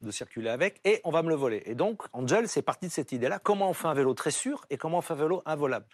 de 0.01 0.12
circuler 0.12 0.49
avec 0.49 0.79
et 0.85 1.01
on 1.03 1.12
va 1.12 1.21
me 1.23 1.29
le 1.29 1.35
voler. 1.35 1.62
Et 1.65 1.75
donc, 1.75 2.03
Angel, 2.13 2.47
c'est 2.47 2.62
parti 2.62 2.88
de 2.88 2.91
cette 2.91 3.12
idée-là. 3.12 3.39
Comment 3.39 3.69
on 3.69 3.73
fait 3.73 3.88
un 3.88 3.93
vélo 3.93 4.13
très 4.13 4.31
sûr 4.31 4.65
et 4.69 4.77
comment 4.77 4.99
on 4.99 5.01
fait 5.01 5.13
un 5.13 5.17
vélo 5.17 5.41
involable? 5.45 5.85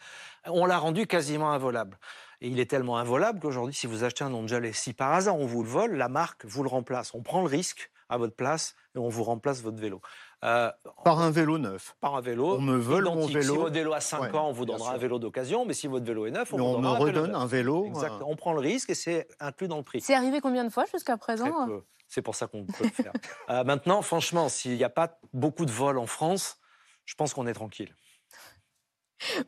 On 0.46 0.66
l'a 0.66 0.78
rendu 0.78 1.08
quasiment 1.08 1.52
involable. 1.52 1.98
Et 2.42 2.48
il 2.48 2.60
est 2.60 2.70
tellement 2.70 2.98
involable 2.98 3.40
qu'aujourd'hui, 3.40 3.74
si 3.74 3.88
vous 3.88 4.04
achetez 4.04 4.24
un 4.24 4.34
Angel 4.34 4.66
et 4.66 4.74
si 4.74 4.94
par 4.94 5.14
hasard 5.14 5.38
on 5.38 5.46
vous 5.46 5.64
le 5.64 5.70
vole, 5.70 5.96
la 5.96 6.10
marque 6.10 6.46
vous 6.46 6.64
le 6.64 6.70
remplace. 6.70 7.14
On 7.14 7.22
prend 7.22 7.42
le 7.42 7.48
risque 7.48 7.92
à 8.10 8.18
votre 8.18 8.36
place 8.36 8.76
et 8.96 9.00
on 9.00 9.10
vous 9.10 9.24
remplace 9.24 9.62
votre 9.62 9.78
vélo. 9.78 10.02
Euh, 10.44 10.72
par 11.04 11.20
un 11.20 11.32
vélo 11.32 11.58
neuf. 11.58 11.96
Par 12.02 12.16
un 12.16 12.22
vélo. 12.22 12.56
On 12.56 12.62
me 12.62 12.78
vole 12.78 13.06
mon 13.06 13.26
vélo. 13.26 13.42
Si 13.42 13.48
votre 13.58 13.74
vélo 13.74 13.94
a 13.94 14.00
5 14.00 14.34
ans, 14.36 14.50
on 14.50 14.52
vous 14.52 14.66
donnera 14.66 14.94
un 14.94 14.98
vélo 14.98 15.18
d'occasion, 15.18 15.66
mais 15.66 15.74
si 15.74 15.88
votre 15.88 16.06
vélo 16.06 16.28
est 16.28 16.32
neuf, 16.32 16.54
on, 16.54 16.58
vous 16.58 16.78
me 16.80 16.88
redonne 16.90 17.34
un 17.34 17.48
vélo. 17.48 17.86
Exactement. 17.88 18.30
On 18.30 18.36
prend 18.36 18.54
le 18.54 18.60
risque 18.60 18.92
et 18.92 18.96
c'est 18.96 19.28
inclus 19.40 19.68
dans 19.68 19.78
le 19.78 19.84
prix. 19.84 20.02
C'est 20.02 20.14
arrivé 20.14 20.42
combien 20.42 20.64
de 20.64 20.70
fois 20.70 20.86
jusqu'à 20.92 21.18
présent 21.18 21.68
c'est 22.08 22.22
pour 22.22 22.36
ça 22.36 22.48
qu'on 22.48 22.66
peut 22.66 22.84
le 22.84 22.90
faire. 22.90 23.12
Euh, 23.50 23.64
maintenant, 23.64 24.02
franchement, 24.02 24.50
s'il 24.50 24.76
n'y 24.76 24.84
a 24.84 24.90
pas 24.90 25.20
beaucoup 25.34 25.66
de 25.66 25.72
vols 25.72 25.98
en 25.98 26.08
France, 26.08 26.60
je 27.06 27.14
pense 27.14 27.34
qu'on 27.34 27.46
est 27.46 27.54
tranquille. 27.54 27.94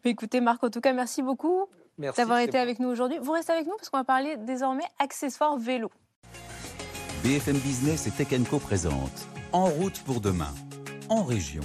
écoutez, 0.03 0.41
Marc, 0.41 0.63
en 0.63 0.69
tout 0.69 0.81
cas, 0.81 0.93
merci 0.93 1.23
beaucoup 1.23 1.67
d'avoir 1.97 2.39
été 2.39 2.57
avec 2.57 2.79
nous 2.79 2.89
aujourd'hui. 2.89 3.17
Vous 3.19 3.31
restez 3.31 3.53
avec 3.53 3.65
nous 3.65 3.75
parce 3.75 3.89
qu'on 3.89 3.97
va 3.97 4.03
parler 4.03 4.37
désormais 4.37 4.85
accessoires 4.99 5.57
vélo. 5.57 5.91
BFM 7.23 7.57
Business 7.57 8.07
et 8.07 8.11
Tech 8.11 8.27
Co 8.49 8.59
présente 8.59 9.27
En 9.51 9.65
route 9.65 9.99
pour 10.03 10.21
demain, 10.21 10.53
en 11.09 11.23
région. 11.23 11.63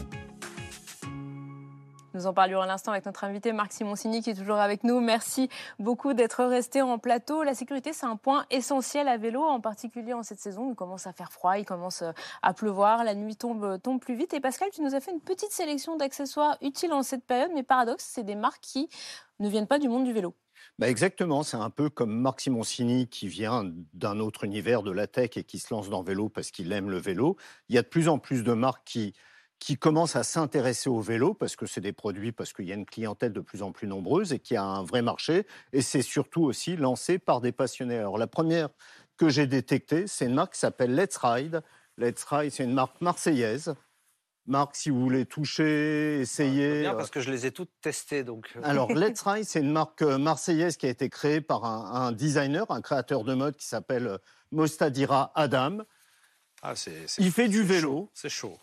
Nous 2.15 2.27
en 2.27 2.35
parlions 2.35 2.61
à 2.61 2.67
l'instant 2.67 2.93
avec 2.93 3.07
notre 3.07 3.25
invité 3.25 3.53
Marc 3.53 3.73
Simoncini 3.73 4.23
qui 4.23 4.31
est 4.31 4.35
toujours 4.35 4.59
avec 4.59 4.85
nous. 4.85 5.01
Merci 5.01 5.49
beaucoup 5.79 6.13
d'être 6.13 6.45
resté 6.45 6.83
en 6.83 6.99
plateau. 6.99 7.43
La 7.43 7.55
sécurité, 7.55 7.95
c'est 7.95 8.05
un 8.05 8.17
point 8.17 8.45
essentiel 8.51 9.09
à 9.09 9.17
vélo, 9.17 9.43
en 9.43 9.61
particulier 9.61 10.13
en 10.13 10.23
cette 10.23 10.39
saison. 10.39 10.71
Il 10.71 10.75
commence 10.75 11.07
à 11.07 11.13
faire 11.13 11.33
froid, 11.33 11.57
il 11.57 11.65
commence 11.65 12.03
euh, 12.03 12.13
à 12.43 12.53
pleuvoir, 12.53 13.05
la 13.05 13.15
nuit 13.15 13.37
tombe, 13.37 13.81
tombe 13.81 13.99
plus 13.99 14.15
vite. 14.15 14.35
Et 14.35 14.41
Pascal, 14.41 14.69
tu 14.73 14.83
nous 14.83 14.95
as 14.95 15.01
fait 15.01 15.13
une 15.13 15.21
petite 15.21 15.53
sélection 15.53 15.97
d'accessoires 15.97 16.59
utiles 16.61 16.93
en 16.93 17.03
cette 17.03 17.25
période, 17.25 17.51
mais 17.55 17.63
paradoxe, 17.63 18.05
c'est 18.05 18.25
des 18.25 18.35
marques 18.35 18.61
qui 18.61 18.91
ne 19.43 19.49
viennent 19.49 19.67
pas 19.67 19.79
du 19.79 19.89
monde 19.89 20.05
du 20.05 20.13
vélo. 20.13 20.35
Bah 20.79 20.89
exactement, 20.89 21.43
c'est 21.43 21.57
un 21.57 21.71
peu 21.71 21.91
comme 21.91 22.19
Marc 22.21 22.41
Simoncini 22.41 23.09
qui 23.09 23.29
vient 23.29 23.71
d'un 23.93 24.21
autre 24.21 24.45
univers 24.45 24.83
de 24.83 24.91
la 24.91 25.07
tech 25.07 25.31
et 25.37 25.45
qui 25.45 25.59
se 25.59 25.73
lance 25.75 25.91
dans 25.91 26.01
le 26.01 26.07
vélo 26.07 26.29
parce 26.29 26.51
qu'il 26.51 26.73
aime 26.73 26.91
le 26.91 26.99
vélo. 26.99 27.37
Il 27.69 27.75
y 27.75 27.79
a 27.79 27.83
de 27.83 27.89
plus 27.89 28.09
en 28.09 28.19
plus 28.19 28.43
de 28.43 28.53
marques 28.53 28.85
qui 28.85 29.15
qui 29.59 29.77
commence 29.77 30.17
à 30.17 30.25
s'intéresser 30.25 30.91
au 30.91 31.01
vélo 31.01 31.35
parce 31.35 31.55
que 31.55 31.67
c'est 31.67 31.81
des 31.81 31.93
produits, 31.93 32.33
parce 32.33 32.53
qu'il 32.53 32.65
y 32.65 32.73
a 32.73 32.75
une 32.75 32.85
clientèle 32.85 33.33
de 33.33 33.41
plus 33.41 33.63
en 33.63 33.71
plus 33.71 33.87
nombreuse 33.87 34.33
et 34.33 34.41
qu'il 34.41 34.57
y 34.57 34.59
a 34.59 34.65
un 34.65 34.83
vrai 34.83 35.03
marché. 35.03 35.47
Et 35.73 35.83
c'est 35.83 36.03
surtout 36.03 36.43
aussi 36.43 36.77
lancé 36.77 37.21
par 37.21 37.41
des 37.41 37.53
passionnés. 37.53 37.97
Alors 37.97 38.19
la 38.19 38.27
première 38.27 38.71
que 39.17 39.29
j'ai 39.29 39.47
détectée, 39.47 40.09
c'est 40.09 40.27
une 40.27 40.35
marque 40.35 40.55
qui 40.55 40.59
s'appelle 40.59 40.97
Let's 40.97 41.17
Ride. 41.17 41.63
Let's 41.97 42.25
Ride, 42.25 42.51
c'est 42.51 42.65
une 42.65 42.73
marque 42.73 43.01
marseillaise. 43.01 43.77
Marc, 44.47 44.75
si 44.75 44.91
vous 44.91 45.01
voulez 45.01 45.25
toucher, 45.25 46.21
essayer. 46.21 46.81
bien 46.81 46.95
parce 46.95 47.11
que 47.11 47.21
je 47.21 47.31
les 47.31 47.47
ai 47.47 47.53
toutes 47.53 47.71
testées. 47.81 48.25
Donc... 48.25 48.53
Euh. 48.57 48.61
Alors, 48.65 48.93
Let's 48.93 49.23
Ride, 49.23 49.45
c'est 49.45 49.61
une 49.61 49.73
marque 49.73 50.03
euh, 50.03 50.19
marseillaise 50.19 50.77
qui 50.77 50.87
a 50.87 50.89
été 50.89 51.09
créée 51.09 51.41
par 51.41 51.65
un, 51.65 52.11
designer, 52.13 52.71
un 52.71 52.81
créateur 52.81 53.25
de 53.25 53.35
mode 53.35 53.57
qui 53.57 53.67
s'appelle 53.67 54.07
euh, 54.07 54.19
Mostadira 54.51 55.31
Adam. 55.35 55.79
Ah, 56.63 56.75
Il 57.19 57.33
fait 57.33 57.49
du 57.49 57.63
vélo. 57.63 58.11
C'est 58.15 58.29
chaud. 58.29 58.59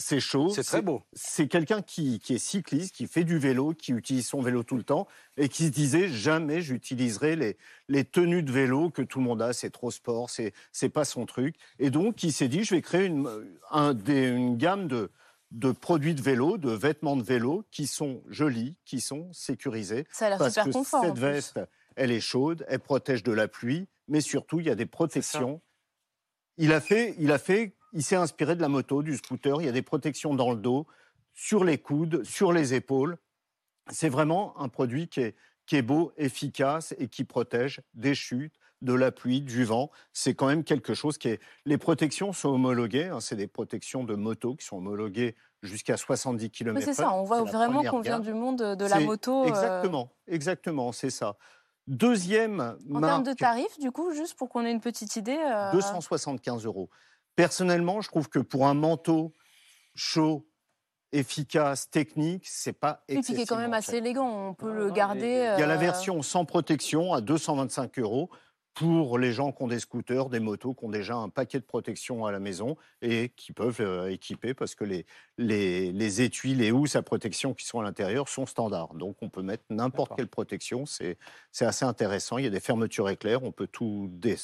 C'est 0.00 0.20
chaud. 0.20 0.48
C'est 0.50 0.62
très 0.62 0.80
beau. 0.80 1.02
C'est 1.12 1.48
quelqu'un 1.48 1.82
qui, 1.82 2.20
est 2.28 2.38
cycliste, 2.38 2.94
qui 2.94 3.06
fait 3.08 3.24
du 3.24 3.38
vélo, 3.38 3.74
qui 3.74 3.92
utilise 3.92 4.26
son 4.28 4.40
vélo 4.40 4.62
tout 4.62 4.76
le 4.76 4.84
temps 4.84 5.08
et 5.36 5.48
qui 5.48 5.66
se 5.66 5.70
disait 5.70 6.08
jamais 6.08 6.60
j'utiliserai 6.60 7.34
les, 7.34 7.56
les 7.88 8.04
tenues 8.04 8.44
de 8.44 8.52
vélo 8.52 8.90
que 8.90 9.02
tout 9.02 9.18
le 9.18 9.24
monde 9.24 9.42
a, 9.42 9.52
c'est 9.52 9.70
trop 9.70 9.90
sport, 9.90 10.30
c'est, 10.30 10.52
c'est 10.70 10.88
pas 10.88 11.04
son 11.04 11.26
truc. 11.26 11.56
Et 11.80 11.90
donc 11.90 12.22
il 12.22 12.32
s'est 12.32 12.48
dit 12.48 12.62
je 12.62 12.76
vais 12.76 12.82
créer 12.82 13.06
une, 13.06 13.28
un, 13.72 13.96
une 14.06 14.56
gamme 14.56 14.86
de, 14.86 15.10
de 15.50 15.72
produits 15.72 16.14
de 16.14 16.22
vélo, 16.22 16.58
de 16.58 16.70
vêtements 16.70 17.16
de 17.16 17.22
vélo 17.22 17.64
qui 17.70 17.86
sont 17.86 18.22
jolis, 18.28 18.76
qui 18.84 19.00
sont 19.00 19.32
sécurisés. 19.32 20.06
Ça 20.12 20.26
a 20.26 20.28
l'air 20.30 20.38
Parce 20.38 20.54
super 20.54 20.66
que 20.66 20.70
confort. 20.70 21.04
cette 21.04 21.18
veste, 21.18 21.60
elle 21.96 22.12
est 22.12 22.20
chaude, 22.20 22.64
elle 22.68 22.80
protège 22.80 23.22
de 23.22 23.32
la 23.32 23.48
pluie, 23.48 23.88
mais 24.06 24.20
surtout, 24.20 24.60
il 24.60 24.66
y 24.66 24.70
a 24.70 24.74
des 24.74 24.86
protections. 24.86 25.60
Il 26.56 26.72
a 26.72 26.80
fait, 26.80 27.14
il 27.18 27.30
a 27.32 27.38
fait, 27.38 27.76
il 27.92 28.02
s'est 28.02 28.16
inspiré 28.16 28.56
de 28.56 28.60
la 28.60 28.68
moto, 28.68 29.02
du 29.02 29.16
scooter. 29.16 29.60
Il 29.60 29.66
y 29.66 29.68
a 29.68 29.72
des 29.72 29.82
protections 29.82 30.34
dans 30.34 30.50
le 30.50 30.56
dos, 30.58 30.86
sur 31.34 31.64
les 31.64 31.78
coudes, 31.78 32.24
sur 32.24 32.52
les 32.52 32.74
épaules. 32.74 33.18
C'est 33.90 34.08
vraiment 34.08 34.58
un 34.60 34.68
produit 34.68 35.08
qui 35.08 35.20
est, 35.20 35.36
qui 35.66 35.76
est 35.76 35.82
beau, 35.82 36.12
efficace 36.16 36.94
et 36.98 37.08
qui 37.08 37.24
protège 37.24 37.80
des 37.94 38.14
chutes, 38.14 38.54
de 38.80 38.92
la 38.92 39.10
pluie, 39.10 39.40
du 39.42 39.64
vent. 39.64 39.90
C'est 40.12 40.34
quand 40.34 40.46
même 40.46 40.62
quelque 40.64 40.94
chose 40.94 41.18
qui 41.18 41.28
est. 41.28 41.40
Les 41.64 41.78
protections 41.78 42.32
sont 42.32 42.50
homologuées. 42.50 43.06
hein, 43.06 43.20
c'est 43.20 43.34
des 43.36 43.48
protections 43.48 44.04
de 44.04 44.14
moto 44.14 44.54
qui 44.54 44.64
sont 44.64 44.76
homologuées 44.76 45.34
jusqu'à 45.62 45.96
70 45.96 46.50
km. 46.50 46.78
Oui, 46.78 46.84
c'est 46.84 46.94
ça, 46.94 47.12
on 47.12 47.24
voit 47.24 47.42
vraiment 47.42 47.82
qu'on 47.82 48.00
vient 48.00 48.20
du 48.20 48.32
monde 48.34 48.76
de 48.76 48.86
la 48.86 49.00
moto. 49.00 49.42
euh, 49.42 49.48
Exactement, 49.48 50.12
exactement, 50.28 50.92
c'est 50.92 51.10
ça. 51.10 51.36
Deuxième 51.88 52.76
En 52.92 53.00
termes 53.00 53.22
de 53.24 53.32
tarifs, 53.32 53.78
du 53.80 53.90
coup, 53.90 54.12
juste 54.12 54.34
pour 54.34 54.48
qu'on 54.50 54.64
ait 54.64 54.70
une 54.70 54.80
petite 54.80 55.16
idée. 55.16 55.38
euh, 55.38 55.72
275 55.72 56.66
euros. 56.66 56.90
Personnellement, 57.38 58.00
je 58.00 58.08
trouve 58.08 58.28
que 58.28 58.40
pour 58.40 58.66
un 58.66 58.74
manteau 58.74 59.32
chaud, 59.94 60.48
efficace, 61.12 61.88
technique, 61.88 62.44
c'est 62.48 62.72
pas 62.72 63.04
puis 63.06 63.20
qui 63.22 63.40
est 63.40 63.46
quand 63.46 63.58
même 63.58 63.74
assez 63.74 63.92
cher. 63.92 64.00
élégant. 64.00 64.48
On 64.48 64.54
peut 64.54 64.72
le 64.72 64.90
garder. 64.90 65.52
Il 65.56 65.60
y 65.60 65.62
a 65.62 65.66
la 65.66 65.74
euh, 65.74 65.76
version 65.76 66.20
sans 66.22 66.44
protection 66.44 67.14
à 67.14 67.20
225 67.20 67.96
euros 68.00 68.28
pour 68.74 69.18
les 69.20 69.32
gens 69.32 69.52
qui 69.52 69.62
ont 69.62 69.68
des 69.68 69.78
scooters, 69.78 70.28
des 70.30 70.40
motos, 70.40 70.74
qui 70.74 70.84
ont 70.84 70.88
déjà 70.88 71.14
un 71.14 71.28
paquet 71.28 71.60
de 71.60 71.64
protection 71.64 72.26
à 72.26 72.32
la 72.32 72.40
maison 72.40 72.76
et 73.02 73.28
qui 73.36 73.52
peuvent 73.52 73.80
euh, 73.80 74.10
équiper 74.10 74.52
parce 74.52 74.74
que 74.74 74.82
les, 74.82 75.06
les, 75.36 75.92
les 75.92 76.22
étuis, 76.22 76.54
les 76.56 76.72
housses 76.72 76.96
à 76.96 77.02
protection 77.02 77.54
qui 77.54 77.66
sont 77.66 77.78
à 77.78 77.84
l'intérieur 77.84 78.28
sont 78.28 78.46
standards. 78.46 78.94
Donc 78.94 79.16
on 79.22 79.28
peut 79.28 79.42
mettre 79.42 79.62
n'importe 79.70 80.16
quelle 80.16 80.28
protection. 80.28 80.86
C'est 80.86 81.16
assez 81.60 81.84
intéressant. 81.84 82.38
Il 82.38 82.44
y 82.44 82.48
a 82.48 82.50
des 82.50 82.58
fermetures 82.60 83.08
éclairs. 83.08 83.44
On 83.44 83.52
peut 83.52 83.68
tout, 83.68 84.08
dé- 84.10 84.34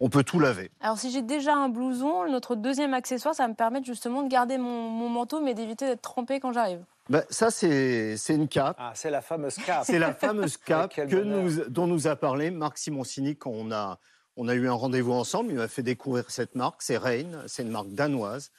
on 0.00 0.08
peut 0.08 0.24
tout 0.24 0.38
laver. 0.38 0.70
Alors, 0.80 0.98
si 0.98 1.10
j'ai 1.10 1.22
déjà 1.22 1.54
un 1.54 1.68
blouson, 1.68 2.28
notre 2.30 2.54
deuxième 2.56 2.94
accessoire, 2.94 3.34
ça 3.34 3.44
va 3.44 3.48
me 3.48 3.54
permettre 3.54 3.86
justement 3.86 4.22
de 4.22 4.28
garder 4.28 4.58
mon, 4.58 4.88
mon 4.88 5.08
manteau, 5.08 5.40
mais 5.40 5.54
d'éviter 5.54 5.86
d'être 5.86 6.02
trempé 6.02 6.40
quand 6.40 6.52
j'arrive. 6.52 6.84
Ben, 7.10 7.22
ça, 7.28 7.50
c'est 7.50 8.16
c'est 8.16 8.34
une 8.34 8.48
cape. 8.48 8.76
Ah, 8.78 8.92
c'est 8.94 9.10
la 9.10 9.20
fameuse 9.20 9.56
cape. 9.56 9.84
C'est 9.84 9.98
la 9.98 10.14
fameuse 10.14 10.56
cape 10.64 10.94
que 10.94 11.16
nous, 11.16 11.68
dont 11.68 11.86
nous 11.86 12.06
a 12.06 12.16
parlé 12.16 12.50
Marc 12.50 12.78
Simoncini 12.78 13.36
quand 13.36 13.50
on 13.50 13.70
a, 13.72 13.98
on 14.36 14.48
a 14.48 14.54
eu 14.54 14.68
un 14.68 14.72
rendez-vous 14.72 15.12
ensemble. 15.12 15.50
Il 15.50 15.56
m'a 15.56 15.68
fait 15.68 15.82
découvrir 15.82 16.30
cette 16.30 16.54
marque. 16.54 16.80
C'est 16.80 16.96
Reine. 16.96 17.42
C'est 17.46 17.62
une 17.62 17.70
marque 17.70 17.90
danoise. 17.90 18.52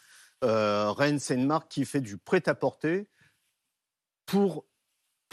Euh, 0.43 0.91
Reine, 0.91 1.17
c'est 1.19 1.33
une 1.33 1.47
marque 1.47 1.69
qui 1.69 1.85
fait 1.85 2.01
du 2.01 2.17
prêt-à-porter 2.17 3.07
pour, 4.27 4.65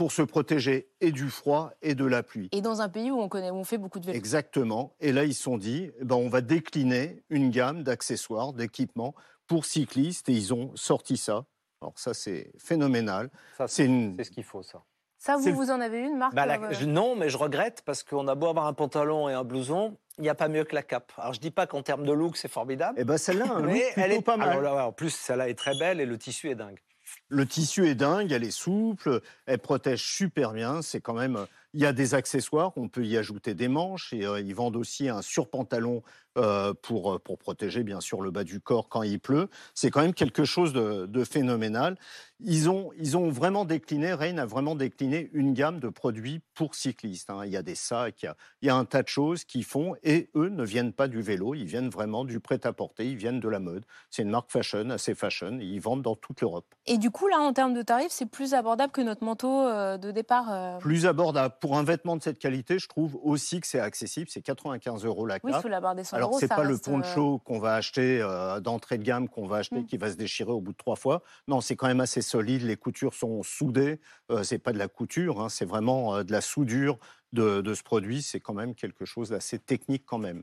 pour 0.02 0.10
se 0.10 0.22
protéger 0.22 0.88
et 1.00 1.12
du 1.12 1.30
froid 1.30 1.70
et 1.80 1.94
de 1.94 2.04
la 2.04 2.24
pluie. 2.24 2.48
Et 2.50 2.60
dans 2.60 2.80
un 2.80 2.88
pays 2.88 3.12
où 3.12 3.20
on, 3.20 3.28
connaît, 3.28 3.50
où 3.52 3.54
on 3.54 3.62
fait 3.62 3.78
beaucoup 3.78 4.00
de 4.00 4.06
vélo. 4.06 4.18
Exactement. 4.18 4.96
Et 4.98 5.12
là, 5.12 5.22
ils 5.22 5.32
se 5.32 5.44
sont 5.44 5.58
dit, 5.58 5.92
eh 6.00 6.04
ben, 6.04 6.16
on 6.16 6.28
va 6.28 6.40
décliner 6.40 7.22
une 7.30 7.50
gamme 7.50 7.84
d'accessoires, 7.84 8.52
d'équipements 8.52 9.14
pour 9.46 9.64
cyclistes. 9.64 10.28
Et 10.28 10.32
ils 10.32 10.52
ont 10.52 10.72
sorti 10.74 11.16
ça. 11.16 11.44
Alors 11.80 11.92
ça, 11.94 12.14
c'est 12.14 12.50
phénoménal. 12.58 13.30
Ça, 13.56 13.68
C'est 13.68 13.84
une... 13.84 14.16
Ce 14.24 14.28
qu'il 14.30 14.42
faut, 14.42 14.64
ça. 14.64 14.82
Ça, 15.18 15.36
vous, 15.36 15.70
en 15.70 15.80
avez 15.80 16.00
une, 16.00 16.18
Marc 16.18 16.34
Bah, 16.34 16.46
la- 16.46 16.60
euh, 16.60 16.72
je- 16.72 16.84
non, 16.84 17.14
mais 17.14 17.28
je 17.28 17.36
regrette 17.38 17.82
parce 17.86 18.02
qu'on 18.02 18.26
a 18.26 18.34
beau 18.34 18.48
avoir 18.48 18.66
un 18.66 18.72
pantalon 18.72 19.28
et 19.28 19.34
un 19.34 19.44
blouson, 19.44 19.96
il 20.18 20.22
n'y 20.22 20.28
a 20.30 20.34
pas 20.34 20.48
mieux 20.48 20.64
que 20.64 20.74
la 20.74 20.82
cape. 20.82 21.12
Alors 21.16 21.32
je 21.32 21.38
dis 21.38 21.52
pas 21.52 21.68
qu'en 21.68 21.84
termes 21.84 22.04
de 22.04 22.10
look 22.12 22.36
c'est 22.36 22.50
formidable, 22.50 22.98
Eh 23.00 23.04
ben, 23.04 23.16
celle-là, 23.18 23.44
a 23.48 23.52
un 23.54 23.60
look 23.60 23.70
mais 23.72 23.84
plutôt 23.92 24.00
elle 24.00 24.12
est 24.14 24.20
pas 24.22 24.36
mal. 24.36 24.48
Alors 24.48 24.62
là, 24.62 24.74
ouais, 24.74 24.82
en 24.82 24.90
plus, 24.92 25.10
celle-là 25.14 25.48
est 25.48 25.54
très 25.54 25.78
belle 25.78 26.00
et 26.00 26.06
le 26.06 26.18
tissu 26.18 26.50
est 26.50 26.56
dingue. 26.56 26.80
Le 27.28 27.46
tissu 27.46 27.86
est 27.88 27.94
dingue, 27.94 28.32
elle 28.32 28.44
est 28.44 28.50
souple, 28.50 29.20
elle 29.46 29.58
protège 29.58 30.02
super 30.02 30.52
bien. 30.52 30.82
C'est 30.82 31.00
quand 31.00 31.14
même. 31.14 31.46
Il 31.74 31.80
y 31.80 31.86
a 31.86 31.92
des 31.94 32.14
accessoires, 32.14 32.72
on 32.76 32.88
peut 32.88 33.04
y 33.06 33.16
ajouter 33.16 33.54
des 33.54 33.68
manches 33.68 34.12
et 34.12 34.26
euh, 34.26 34.40
ils 34.40 34.54
vendent 34.54 34.76
aussi 34.76 35.08
un 35.08 35.22
surpantalon 35.22 36.02
euh, 36.38 36.72
pour, 36.82 37.20
pour 37.22 37.38
protéger 37.38 37.82
bien 37.82 38.00
sûr 38.00 38.20
le 38.22 38.30
bas 38.30 38.44
du 38.44 38.60
corps 38.60 38.88
quand 38.88 39.02
il 39.02 39.20
pleut. 39.20 39.48
C'est 39.74 39.90
quand 39.90 40.00
même 40.02 40.14
quelque 40.14 40.44
chose 40.44 40.72
de, 40.72 41.06
de 41.06 41.24
phénoménal. 41.24 41.96
Ils 42.40 42.68
ont, 42.68 42.90
ils 42.98 43.16
ont 43.16 43.30
vraiment 43.30 43.64
décliné, 43.64 44.12
Rain 44.14 44.36
a 44.38 44.46
vraiment 44.46 44.74
décliné 44.74 45.30
une 45.32 45.54
gamme 45.54 45.78
de 45.78 45.88
produits 45.88 46.40
pour 46.54 46.74
cyclistes. 46.74 47.30
hein. 47.30 47.42
Il 47.44 47.52
y 47.52 47.56
a 47.56 47.62
des 47.62 47.74
sacs, 47.74 48.22
il 48.22 48.26
y 48.26 48.28
a, 48.28 48.36
il 48.62 48.66
y 48.66 48.70
a 48.70 48.74
un 48.76 48.84
tas 48.84 49.02
de 49.02 49.08
choses 49.08 49.44
qu'ils 49.44 49.64
font 49.64 49.94
et 50.02 50.30
eux 50.34 50.48
ne 50.48 50.64
viennent 50.64 50.92
pas 50.92 51.06
du 51.08 51.22
vélo, 51.22 51.54
ils 51.54 51.64
viennent 51.66 51.90
vraiment 51.90 52.24
du 52.24 52.40
prêt-à-porter, 52.40 53.06
ils 53.08 53.16
viennent 53.16 53.40
de 53.40 53.48
la 53.48 53.60
mode. 53.60 53.84
C'est 54.10 54.22
une 54.22 54.30
marque 54.30 54.50
fashion, 54.50 54.90
assez 54.90 55.14
fashion, 55.14 55.58
et 55.60 55.64
ils 55.64 55.80
vendent 55.80 56.02
dans 56.02 56.16
toute 56.16 56.40
l'Europe. 56.40 56.66
Et 56.86 56.98
du 56.98 57.10
coup, 57.10 57.28
là, 57.28 57.38
en 57.38 57.52
termes 57.52 57.74
de 57.74 57.82
tarifs, 57.82 58.10
c'est 58.10 58.26
plus 58.26 58.54
abordable 58.54 58.92
que 58.92 59.00
notre 59.02 59.22
manteau 59.24 59.62
euh, 59.66 59.96
de 59.98 60.10
départ. 60.10 60.50
euh, 60.52 60.78
plus 60.78 61.06
abordable. 61.06 61.54
Pour 61.62 61.78
un 61.78 61.84
vêtement 61.84 62.16
de 62.16 62.22
cette 62.22 62.40
qualité, 62.40 62.80
je 62.80 62.88
trouve 62.88 63.16
aussi 63.22 63.60
que 63.60 63.68
c'est 63.68 63.78
accessible. 63.78 64.26
C'est 64.28 64.42
95 64.42 65.04
euros 65.04 65.26
la 65.26 65.38
Oui, 65.44 65.52
cape. 65.52 65.62
sous 65.62 65.68
la 65.68 65.80
barre 65.80 65.94
des 65.94 66.02
100 66.02 66.16
Alors, 66.16 66.34
c'est 66.34 66.48
ça 66.48 66.56
pas 66.56 66.64
le 66.64 66.70
reste, 66.70 66.88
euh, 66.88 66.90
poncho 66.90 67.38
qu'on 67.38 67.60
va 67.60 67.74
acheter 67.76 68.20
euh, 68.20 68.58
d'entrée 68.58 68.98
de 68.98 69.04
gamme 69.04 69.28
qu'on 69.28 69.46
va 69.46 69.58
acheter 69.58 69.76
Mm. 69.82 69.86
qui 69.86 69.96
va 69.96 70.10
se 70.10 70.16
déchirer 70.16 70.50
au 70.50 70.60
bout 70.60 70.72
de 70.72 70.76
trois 70.76 70.96
fois. 70.96 71.22
Non, 71.46 71.60
c'est 71.60 71.76
quand 71.76 71.86
même 71.86 72.00
assez 72.00 72.20
solide. 72.20 72.62
Les 72.62 72.76
coutures 72.76 73.14
sont 73.14 73.44
soudées. 73.44 74.00
Euh, 74.32 74.42
c'est 74.42 74.58
pas 74.58 74.72
de 74.72 74.78
la 74.78 74.88
couture, 74.88 75.40
hein, 75.40 75.48
c'est 75.48 75.64
vraiment 75.64 76.16
euh, 76.16 76.24
de 76.24 76.32
la 76.32 76.40
soudure 76.40 76.98
de, 77.32 77.60
de 77.60 77.74
ce 77.74 77.84
produit. 77.84 78.22
C'est 78.22 78.40
quand 78.40 78.54
même 78.54 78.74
quelque 78.74 79.04
chose 79.04 79.28
d'assez 79.28 79.60
technique 79.60 80.04
quand 80.04 80.18
même. 80.18 80.42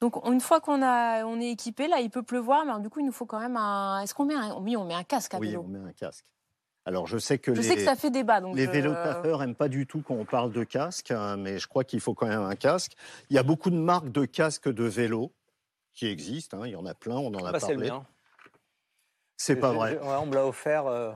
Donc, 0.00 0.14
une 0.26 0.40
fois 0.40 0.60
qu'on 0.60 0.82
a, 0.82 1.24
on 1.24 1.40
est 1.40 1.50
équipé, 1.50 1.88
là, 1.88 1.98
il 1.98 2.10
peut 2.10 2.22
pleuvoir, 2.22 2.64
mais 2.64 2.70
alors, 2.70 2.80
du 2.80 2.90
coup, 2.90 3.00
il 3.00 3.06
nous 3.06 3.12
faut 3.12 3.26
quand 3.26 3.40
même 3.40 3.56
un. 3.56 4.02
Est-ce 4.02 4.14
qu'on 4.14 4.26
met 4.26 4.34
un, 4.34 4.54
oui, 4.60 4.76
on 4.76 4.84
met 4.84 4.94
un 4.94 5.02
casque 5.04 5.34
à 5.34 5.38
Oui, 5.38 5.48
vélo? 5.48 5.62
on 5.64 5.68
met 5.68 5.80
un 5.80 5.92
casque. 5.92 6.26
Alors, 6.86 7.08
je 7.08 7.18
sais 7.18 7.38
que 7.38 7.52
Je 7.52 7.60
les, 7.60 7.66
sais 7.66 7.74
que 7.74 7.82
ça 7.84 7.96
fait 7.96 8.10
débat. 8.10 8.40
Donc 8.40 8.54
les 8.56 8.66
je- 8.66 9.38
n'aiment 9.38 9.54
pas 9.56 9.68
du 9.68 9.86
tout 9.88 10.02
quand 10.06 10.14
on 10.14 10.24
parle 10.24 10.52
de 10.52 10.62
casque, 10.62 11.10
hein, 11.10 11.36
mais 11.36 11.58
je 11.58 11.66
crois 11.66 11.82
qu'il 11.82 12.00
faut 12.00 12.14
quand 12.14 12.28
même 12.28 12.42
un 12.42 12.54
casque. 12.54 12.92
Il 13.28 13.34
y 13.34 13.38
a 13.38 13.42
beaucoup 13.42 13.70
de 13.70 13.76
marques 13.76 14.10
de 14.12 14.24
casques 14.24 14.68
de 14.72 14.84
vélo 14.84 15.32
qui 15.92 16.06
existent. 16.06 16.58
hein, 16.60 16.66
il 16.66 16.72
y 16.72 16.76
en 16.76 16.86
a 16.86 16.94
plein, 16.94 17.16
on 17.16 17.34
en 17.34 17.44
a 17.44 17.52
Bah, 17.52 17.58
parlé. 17.58 17.90
C'est 19.36 19.56
pas 19.56 19.72
vrai. 19.72 19.98
ouais, 19.98 20.14
on 20.20 20.26
me 20.26 20.34
l'a 20.34 20.46
offert. 20.46 20.86
euh, 20.86 21.12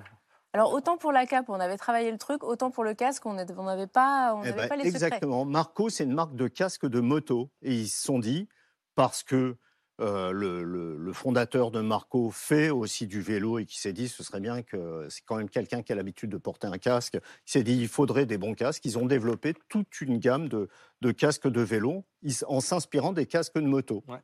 Alors, 0.53 0.73
autant 0.73 0.97
pour 0.97 1.13
la 1.13 1.25
cape, 1.27 1.47
on 1.49 1.61
avait 1.61 1.77
travaillé 1.77 2.11
le 2.11 2.19
truc, 2.19 2.43
autant 2.43 2.71
pour 2.73 2.83
le 2.83 2.95
casque, 2.95 3.25
on 3.25 3.35
n'avait 3.35 3.87
pas, 3.87 4.35
on 4.35 4.43
Eh 4.43 4.47
n'avait 4.47 4.63
ben, 4.63 4.69
pas 4.69 4.77
les 4.77 4.85
secrets. 4.91 5.07
exactement. 5.07 5.45
Marco, 5.45 5.89
c'est 5.89 6.05
une 6.05 6.15
marque 6.15 6.35
de 6.35 6.49
casque 6.49 6.87
de 6.87 7.01
moto. 7.01 7.49
Et 7.63 7.75
ils 7.75 7.89
se 7.89 8.03
sont 8.03 8.19
dit, 8.19 8.49
parce 8.97 9.23
que 9.23 9.57
euh, 10.01 10.33
le, 10.33 10.63
le- 10.65 10.97
le 10.97 11.13
fondateur 11.13 11.71
de 11.71 11.81
Marco 11.81 12.31
fait 12.31 12.71
aussi 12.71 13.07
du 13.07 13.21
vélo 13.21 13.59
et 13.59 13.67
qui 13.67 13.79
s'est 13.79 13.93
dit, 13.93 14.09
ce 14.09 14.23
serait 14.23 14.41
bien 14.41 14.63
que 14.63 15.07
c'est 15.11 15.23
quand 15.25 15.37
même 15.37 15.49
quelqu'un 15.51 15.83
qui 15.83 15.93
a 15.93 15.95
l'habitude 15.95 16.31
de 16.31 16.37
porter 16.39 16.67
un 16.67 16.79
casque. 16.79 17.15
Il 17.47 17.51
s'est 17.51 17.63
dit, 17.63 17.77
il 17.79 17.89
faudrait 17.89 18.27
des 18.27 18.39
bons 18.39 18.55
casques. 18.55 18.85
Ils 18.85 18.99
ont 18.99 19.07
développé 19.07 19.55
toute 19.69 20.01
une 20.01 20.19
gamme 20.19 20.49
de, 20.49 20.69
de 21.01 21.11
casques 21.13 21.49
de 21.49 21.61
vélo 21.61 22.05
en 22.47 22.61
s'inspirant 22.61 23.13
des 23.13 23.27
casques 23.27 23.55
de 23.57 23.61
moto. 23.61 24.03
Ouais. 24.09 24.19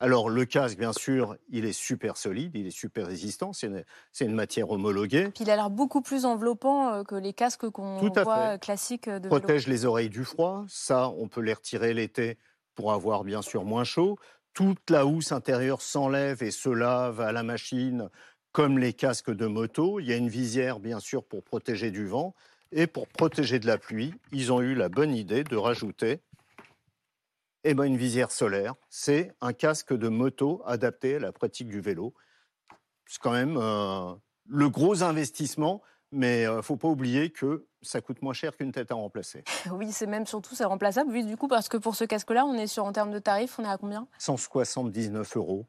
Alors, 0.00 0.28
le 0.30 0.44
casque, 0.44 0.78
bien 0.78 0.92
sûr, 0.92 1.36
il 1.48 1.64
est 1.64 1.72
super 1.72 2.16
solide, 2.16 2.50
il 2.56 2.66
est 2.66 2.70
super 2.72 3.06
résistant. 3.06 3.52
C'est 3.52 3.68
une, 4.20 4.34
matière 4.34 4.68
homologuée. 4.70 5.28
Puis 5.32 5.44
il 5.44 5.50
a 5.50 5.54
l'air 5.54 5.70
beaucoup 5.70 6.02
plus 6.02 6.24
enveloppant 6.24 6.92
euh, 6.92 7.04
que 7.04 7.14
les 7.14 7.32
casques 7.32 7.70
qu'on 7.70 8.00
Tout 8.00 8.12
à 8.18 8.24
voit 8.24 8.36
fait. 8.48 8.54
euh, 8.54 8.58
classiques 8.58 9.08
de 9.08 9.28
vélo. 9.28 9.28
protège 9.28 9.68
les 9.68 9.84
oreilles 9.84 10.08
du 10.10 10.24
froid. 10.24 10.64
Ça, 10.66 11.08
on 11.10 11.28
peut 11.28 11.40
les 11.40 11.52
retirer 11.54 11.94
l'été 11.94 12.36
pour 12.74 12.92
avoir 12.92 13.22
bien 13.22 13.42
sûr 13.42 13.64
moins 13.64 13.84
chaud. 13.84 14.18
Toute 14.54 14.90
la 14.90 15.06
housse 15.06 15.32
intérieure 15.32 15.80
s'enlève 15.80 16.42
et 16.42 16.50
se 16.50 16.68
lave 16.68 17.20
à 17.20 17.32
la 17.32 17.42
machine 17.42 18.10
comme 18.52 18.78
les 18.78 18.92
casques 18.92 19.30
de 19.30 19.46
moto. 19.46 19.98
Il 19.98 20.06
y 20.06 20.12
a 20.12 20.16
une 20.16 20.28
visière 20.28 20.78
bien 20.78 21.00
sûr 21.00 21.24
pour 21.24 21.42
protéger 21.42 21.90
du 21.90 22.06
vent 22.06 22.34
et 22.70 22.86
pour 22.86 23.08
protéger 23.08 23.58
de 23.58 23.66
la 23.66 23.78
pluie. 23.78 24.12
Ils 24.30 24.52
ont 24.52 24.60
eu 24.60 24.74
la 24.74 24.88
bonne 24.88 25.14
idée 25.14 25.44
de 25.44 25.56
rajouter 25.56 26.20
eh 27.64 27.74
ben, 27.74 27.84
une 27.84 27.96
visière 27.96 28.30
solaire. 28.30 28.74
C'est 28.90 29.32
un 29.40 29.52
casque 29.52 29.94
de 29.94 30.08
moto 30.08 30.62
adapté 30.66 31.16
à 31.16 31.18
la 31.20 31.32
pratique 31.32 31.68
du 31.68 31.80
vélo. 31.80 32.12
C'est 33.06 33.20
quand 33.20 33.32
même 33.32 33.56
euh, 33.56 34.14
le 34.48 34.68
gros 34.68 35.02
investissement, 35.02 35.82
mais 36.10 36.42
il 36.42 36.56
ne 36.56 36.62
faut 36.62 36.76
pas 36.76 36.88
oublier 36.88 37.30
que 37.30 37.66
ça 37.82 38.00
coûte 38.00 38.22
moins 38.22 38.32
cher 38.32 38.56
qu'une 38.56 38.72
tête 38.72 38.90
à 38.90 38.94
remplacer. 38.94 39.44
Oui, 39.72 39.90
c'est 39.92 40.06
même 40.06 40.26
surtout 40.26 40.54
c'est 40.54 40.64
remplaçable. 40.64 41.10
Oui, 41.12 41.24
du 41.24 41.36
coup, 41.36 41.48
parce 41.48 41.68
que 41.68 41.76
pour 41.76 41.96
ce 41.96 42.04
casque-là, 42.04 42.44
on 42.44 42.54
est 42.54 42.66
sur 42.66 42.84
en 42.84 42.92
termes 42.92 43.10
de 43.10 43.18
tarifs, 43.18 43.58
on 43.58 43.64
est 43.64 43.68
à 43.68 43.76
combien? 43.78 44.06
179 44.18 45.36
euros. 45.36 45.66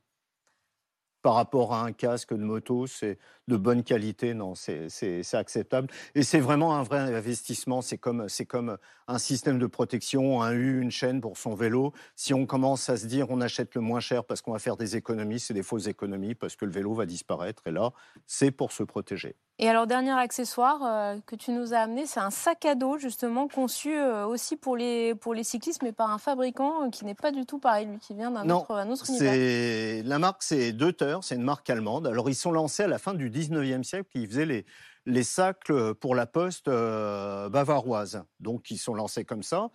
Par 1.23 1.35
rapport 1.35 1.73
à 1.73 1.83
un 1.83 1.93
casque 1.93 2.33
de 2.33 2.43
moto, 2.43 2.85
c'est 2.85 3.17
de 3.47 3.57
bonne 3.57 3.83
qualité, 3.83 4.33
non, 4.33 4.53
c'est 4.55 5.23
acceptable. 5.33 5.87
Et 6.15 6.23
c'est 6.23 6.39
vraiment 6.39 6.75
un 6.75 6.83
vrai 6.83 6.99
investissement. 6.99 7.81
C'est 7.81 7.97
comme, 7.97 8.27
comme 8.47 8.77
un 9.07 9.17
système 9.17 9.57
de 9.57 9.65
protection, 9.65 10.41
un 10.41 10.51
U, 10.51 10.81
une 10.81 10.91
chaîne 10.91 11.21
pour 11.21 11.37
son 11.37 11.55
vélo. 11.55 11.93
Si 12.15 12.33
on 12.33 12.45
commence 12.45 12.89
à 12.89 12.97
se 12.97 13.07
dire 13.07 13.27
on 13.29 13.41
achète 13.41 13.73
le 13.73 13.81
moins 13.81 13.99
cher 13.99 14.23
parce 14.25 14.41
qu'on 14.41 14.51
va 14.51 14.59
faire 14.59 14.77
des 14.77 14.95
économies, 14.95 15.39
c'est 15.39 15.53
des 15.53 15.63
fausses 15.63 15.87
économies 15.87 16.35
parce 16.35 16.55
que 16.55 16.65
le 16.65 16.71
vélo 16.71 16.93
va 16.93 17.05
disparaître. 17.05 17.63
Et 17.67 17.71
là, 17.71 17.91
c'est 18.27 18.51
pour 18.51 18.71
se 18.71 18.83
protéger. 18.83 19.35
Et 19.59 19.69
alors, 19.69 19.85
dernier 19.85 20.11
accessoire 20.11 20.81
euh, 20.83 21.19
que 21.27 21.35
tu 21.35 21.51
nous 21.51 21.75
as 21.75 21.77
amené, 21.77 22.07
c'est 22.07 22.19
un 22.19 22.31
sac 22.31 22.65
à 22.65 22.73
dos, 22.73 22.97
justement, 22.97 23.47
conçu 23.47 23.95
euh, 23.95 24.25
aussi 24.25 24.55
pour 24.57 24.75
les, 24.75 25.13
pour 25.13 25.35
les 25.35 25.43
cyclistes, 25.43 25.83
mais 25.83 25.91
par 25.91 26.09
un 26.09 26.17
fabricant 26.17 26.85
euh, 26.85 26.89
qui 26.89 27.05
n'est 27.05 27.13
pas 27.13 27.31
du 27.31 27.45
tout 27.45 27.59
pareil, 27.59 27.85
lui, 27.85 27.99
qui 27.99 28.15
vient 28.15 28.31
d'un 28.31 28.49
autre, 28.49 28.71
un 28.71 28.89
autre 28.89 29.07
univers. 29.09 30.03
La 30.05 30.17
marque, 30.17 30.41
c'est 30.41 30.73
Deuter, 30.73 31.12
c'est 31.21 31.35
une 31.35 31.43
marque 31.43 31.69
allemande. 31.69 32.07
Alors, 32.07 32.29
ils 32.29 32.35
sont 32.35 32.51
lancés 32.51 32.83
à 32.83 32.87
la 32.87 32.97
fin 32.97 33.13
du 33.13 33.29
19e 33.29 33.83
siècle, 33.83 34.09
ils 34.15 34.27
faisaient 34.27 34.45
les, 34.45 34.65
les 35.05 35.23
sacs 35.23 35.71
pour 35.99 36.15
la 36.15 36.25
poste 36.25 36.67
bavaroise. 36.67 38.23
Donc, 38.39 38.71
ils 38.71 38.77
sont 38.77 38.93
lancés 38.93 39.25
comme 39.25 39.43
ça. 39.43 39.69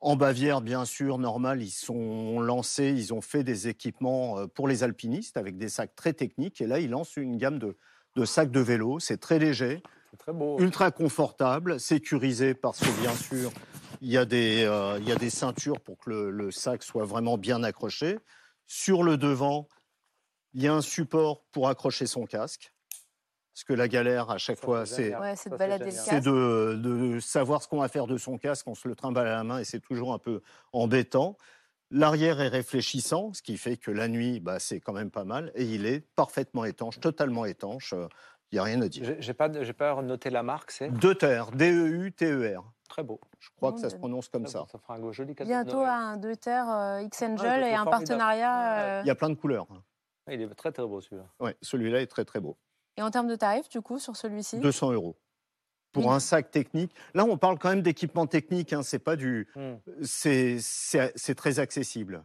En 0.00 0.14
Bavière, 0.14 0.60
bien 0.60 0.84
sûr, 0.84 1.18
normal, 1.18 1.60
ils 1.60 1.70
sont 1.70 2.40
lancés, 2.40 2.94
ils 2.96 3.12
ont 3.12 3.20
fait 3.20 3.42
des 3.42 3.66
équipements 3.66 4.46
pour 4.48 4.68
les 4.68 4.84
alpinistes 4.84 5.36
avec 5.36 5.56
des 5.56 5.68
sacs 5.68 5.96
très 5.96 6.12
techniques. 6.12 6.60
Et 6.60 6.66
là, 6.68 6.78
ils 6.78 6.90
lancent 6.90 7.16
une 7.16 7.36
gamme 7.36 7.58
de 7.58 7.76
de 8.18 8.24
sac 8.24 8.50
de 8.50 8.60
vélo. 8.60 8.98
C'est 8.98 9.18
très 9.18 9.38
léger, 9.38 9.82
très 10.18 10.32
beau. 10.32 10.58
ultra 10.58 10.90
confortable, 10.90 11.80
sécurisé 11.80 12.54
parce 12.54 12.80
que 12.80 13.00
bien 13.00 13.14
sûr, 13.14 13.50
il 14.00 14.10
y 14.10 14.16
a 14.16 14.24
des, 14.24 14.64
euh, 14.64 14.98
il 15.00 15.08
y 15.08 15.12
a 15.12 15.16
des 15.16 15.30
ceintures 15.30 15.80
pour 15.80 15.98
que 15.98 16.10
le, 16.10 16.50
sac 16.50 16.82
soit 16.82 17.04
vraiment 17.04 17.38
bien 17.38 17.62
accroché. 17.62 18.18
Sur 18.66 19.02
le 19.02 19.16
devant, 19.16 19.68
il 20.54 20.62
y 20.62 20.68
a 20.68 20.74
un 20.74 20.80
support 20.80 21.44
pour 21.52 21.68
accrocher 21.68 22.06
son 22.06 22.26
casque. 22.26 22.72
Parce 23.54 23.64
que 23.64 23.72
la 23.72 23.88
galère, 23.88 24.30
à 24.30 24.38
chaque 24.38 24.60
fois, 24.60 24.86
c'est 24.86 25.10
de, 25.10 26.74
de, 26.76 27.18
savoir 27.18 27.60
ce 27.60 27.66
qu'on 27.66 27.80
va 27.80 27.88
faire 27.88 28.06
de 28.06 28.16
son 28.16 28.38
casque. 28.38 28.68
On 28.68 28.76
se 28.76 28.86
le 28.86 28.94
trimballe 28.94 29.26
à 29.26 29.34
la 29.34 29.42
main 29.42 29.58
et 29.58 29.64
c'est 29.64 29.80
toujours 29.80 30.12
un 30.12 30.18
peu 30.18 30.42
embêtant. 30.72 31.36
L'arrière 31.90 32.40
est 32.40 32.48
réfléchissant, 32.48 33.32
ce 33.32 33.42
qui 33.42 33.56
fait 33.56 33.76
que 33.76 33.90
la 33.90 34.06
nuit, 34.06 34.38
bah, 34.38 34.60
c'est 34.60 34.78
quand 34.78 34.92
même 34.92 35.10
pas 35.10 35.24
mal. 35.24 35.50
Et 35.56 35.64
il 35.64 35.86
est 35.86 36.00
parfaitement 36.14 36.66
étanche, 36.66 37.00
totalement 37.00 37.46
étanche. 37.46 37.94
Il 38.52 38.54
n'y 38.54 38.58
a 38.58 38.62
rien 38.62 38.80
à 38.80 38.88
dire. 38.88 39.16
J'ai 39.18 39.34
pas, 39.34 39.48
pas 39.48 40.02
noté 40.02 40.30
la 40.30 40.42
marque, 40.42 40.70
c'est 40.70 40.90
Deuter, 40.90 41.42
D-E-U-T-E-R. 41.54 42.62
Très 42.88 43.02
beau. 43.02 43.20
Je 43.40 43.48
crois 43.56 43.72
que 43.72 43.80
ça 43.80 43.90
se 43.90 43.96
prononce 43.96 44.28
comme 44.28 44.46
ça. 44.46 44.66
Ça 44.70 44.78
fera 44.78 44.94
un 44.94 45.12
joli 45.12 45.34
cadeau. 45.34 45.48
Bientôt 45.48 45.80
un 45.80 46.16
Deuter 46.16 46.62
euh, 46.70 47.02
X-Angel 47.02 47.62
et 47.64 47.74
un 47.74 47.84
partenariat. 47.84 48.78
Euh, 48.78 49.00
il 49.04 49.08
y 49.08 49.10
a 49.10 49.14
plein 49.14 49.30
de 49.30 49.34
couleurs. 49.34 49.66
Il 50.30 50.42
est 50.42 50.54
très 50.54 50.72
très 50.72 50.86
beau 50.86 51.00
celui-là. 51.00 51.26
Oui, 51.40 51.50
celui-là 51.62 52.00
est 52.00 52.06
très 52.06 52.24
très 52.24 52.40
beau. 52.40 52.56
Et 52.96 53.02
en 53.02 53.10
termes 53.10 53.28
de 53.28 53.36
tarifs, 53.36 53.68
du 53.68 53.80
coup, 53.80 53.98
sur 53.98 54.16
celui-ci? 54.16 54.58
200 54.58 54.92
euros 54.92 55.16
pour 55.92 56.12
un 56.12 56.20
sac 56.20 56.50
technique. 56.50 56.94
Là, 57.14 57.24
on 57.24 57.36
parle 57.36 57.58
quand 57.58 57.70
même 57.70 57.82
d'équipement 57.82 58.26
technique. 58.26 58.72
Hein, 58.72 58.82
c'est 58.82 58.98
pas 58.98 59.16
du, 59.16 59.48
hmm. 59.56 59.74
c'est 60.02 61.34
très 61.36 61.58
accessible. 61.58 62.24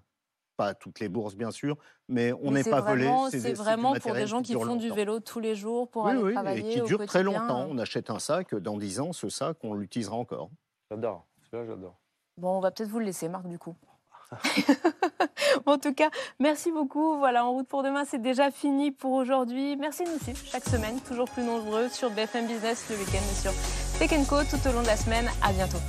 Pas 0.55 0.75
toutes 0.75 0.99
les 0.99 1.09
bourses, 1.09 1.35
bien 1.35 1.49
sûr, 1.49 1.77
mais 2.07 2.31
on 2.43 2.51
n'est 2.51 2.63
pas 2.63 2.81
volé. 2.81 3.11
C'est 3.31 3.53
vraiment 3.53 3.95
pour 3.95 4.13
des 4.13 4.27
gens 4.27 4.41
qui 4.41 4.53
font 4.53 4.75
du 4.75 4.91
vélo 4.91 5.19
tous 5.19 5.39
les 5.39 5.55
jours 5.55 5.89
pour 5.89 6.07
aller 6.07 6.21
oui, 6.21 6.33
travailler. 6.33 6.77
Et 6.77 6.81
qui 6.81 6.81
dure 6.81 7.05
très 7.05 7.23
longtemps. 7.23 7.67
On 7.69 7.77
achète 7.79 8.09
un 8.09 8.19
sac, 8.19 8.53
dans 8.55 8.77
10 8.77 8.99
ans, 8.99 9.13
ce 9.13 9.29
sac, 9.29 9.57
on 9.63 9.73
l'utilisera 9.73 10.15
encore. 10.15 10.51
J'adore. 10.91 11.25
j'adore. 11.51 11.95
Bon, 12.37 12.57
on 12.57 12.59
va 12.59 12.71
peut-être 12.71 12.89
vous 12.89 12.99
le 12.99 13.05
laisser, 13.05 13.29
Marc, 13.29 13.47
du 13.47 13.57
coup. 13.57 13.75
en 15.65 15.77
tout 15.77 15.93
cas, 15.93 16.09
merci 16.39 16.71
beaucoup. 16.71 17.17
Voilà, 17.17 17.45
en 17.45 17.51
route 17.51 17.67
pour 17.67 17.83
demain, 17.83 18.03
c'est 18.05 18.21
déjà 18.21 18.51
fini 18.51 18.91
pour 18.91 19.11
aujourd'hui. 19.11 19.75
Merci 19.77 20.03
de 20.03 20.09
nous 20.09 20.19
suivre 20.19 20.39
chaque 20.45 20.65
semaine, 20.65 20.99
toujours 21.01 21.29
plus 21.29 21.43
nombreux 21.43 21.89
sur 21.89 22.09
BFM 22.09 22.47
Business 22.47 22.85
le 22.89 22.97
week-end 22.97 23.17
et 23.31 23.41
sur 23.41 23.51
Tech 23.99 24.27
Co 24.27 24.43
tout 24.43 24.67
au 24.67 24.71
long 24.71 24.81
de 24.81 24.87
la 24.87 24.97
semaine. 24.97 25.29
À 25.41 25.51
bientôt. 25.51 25.79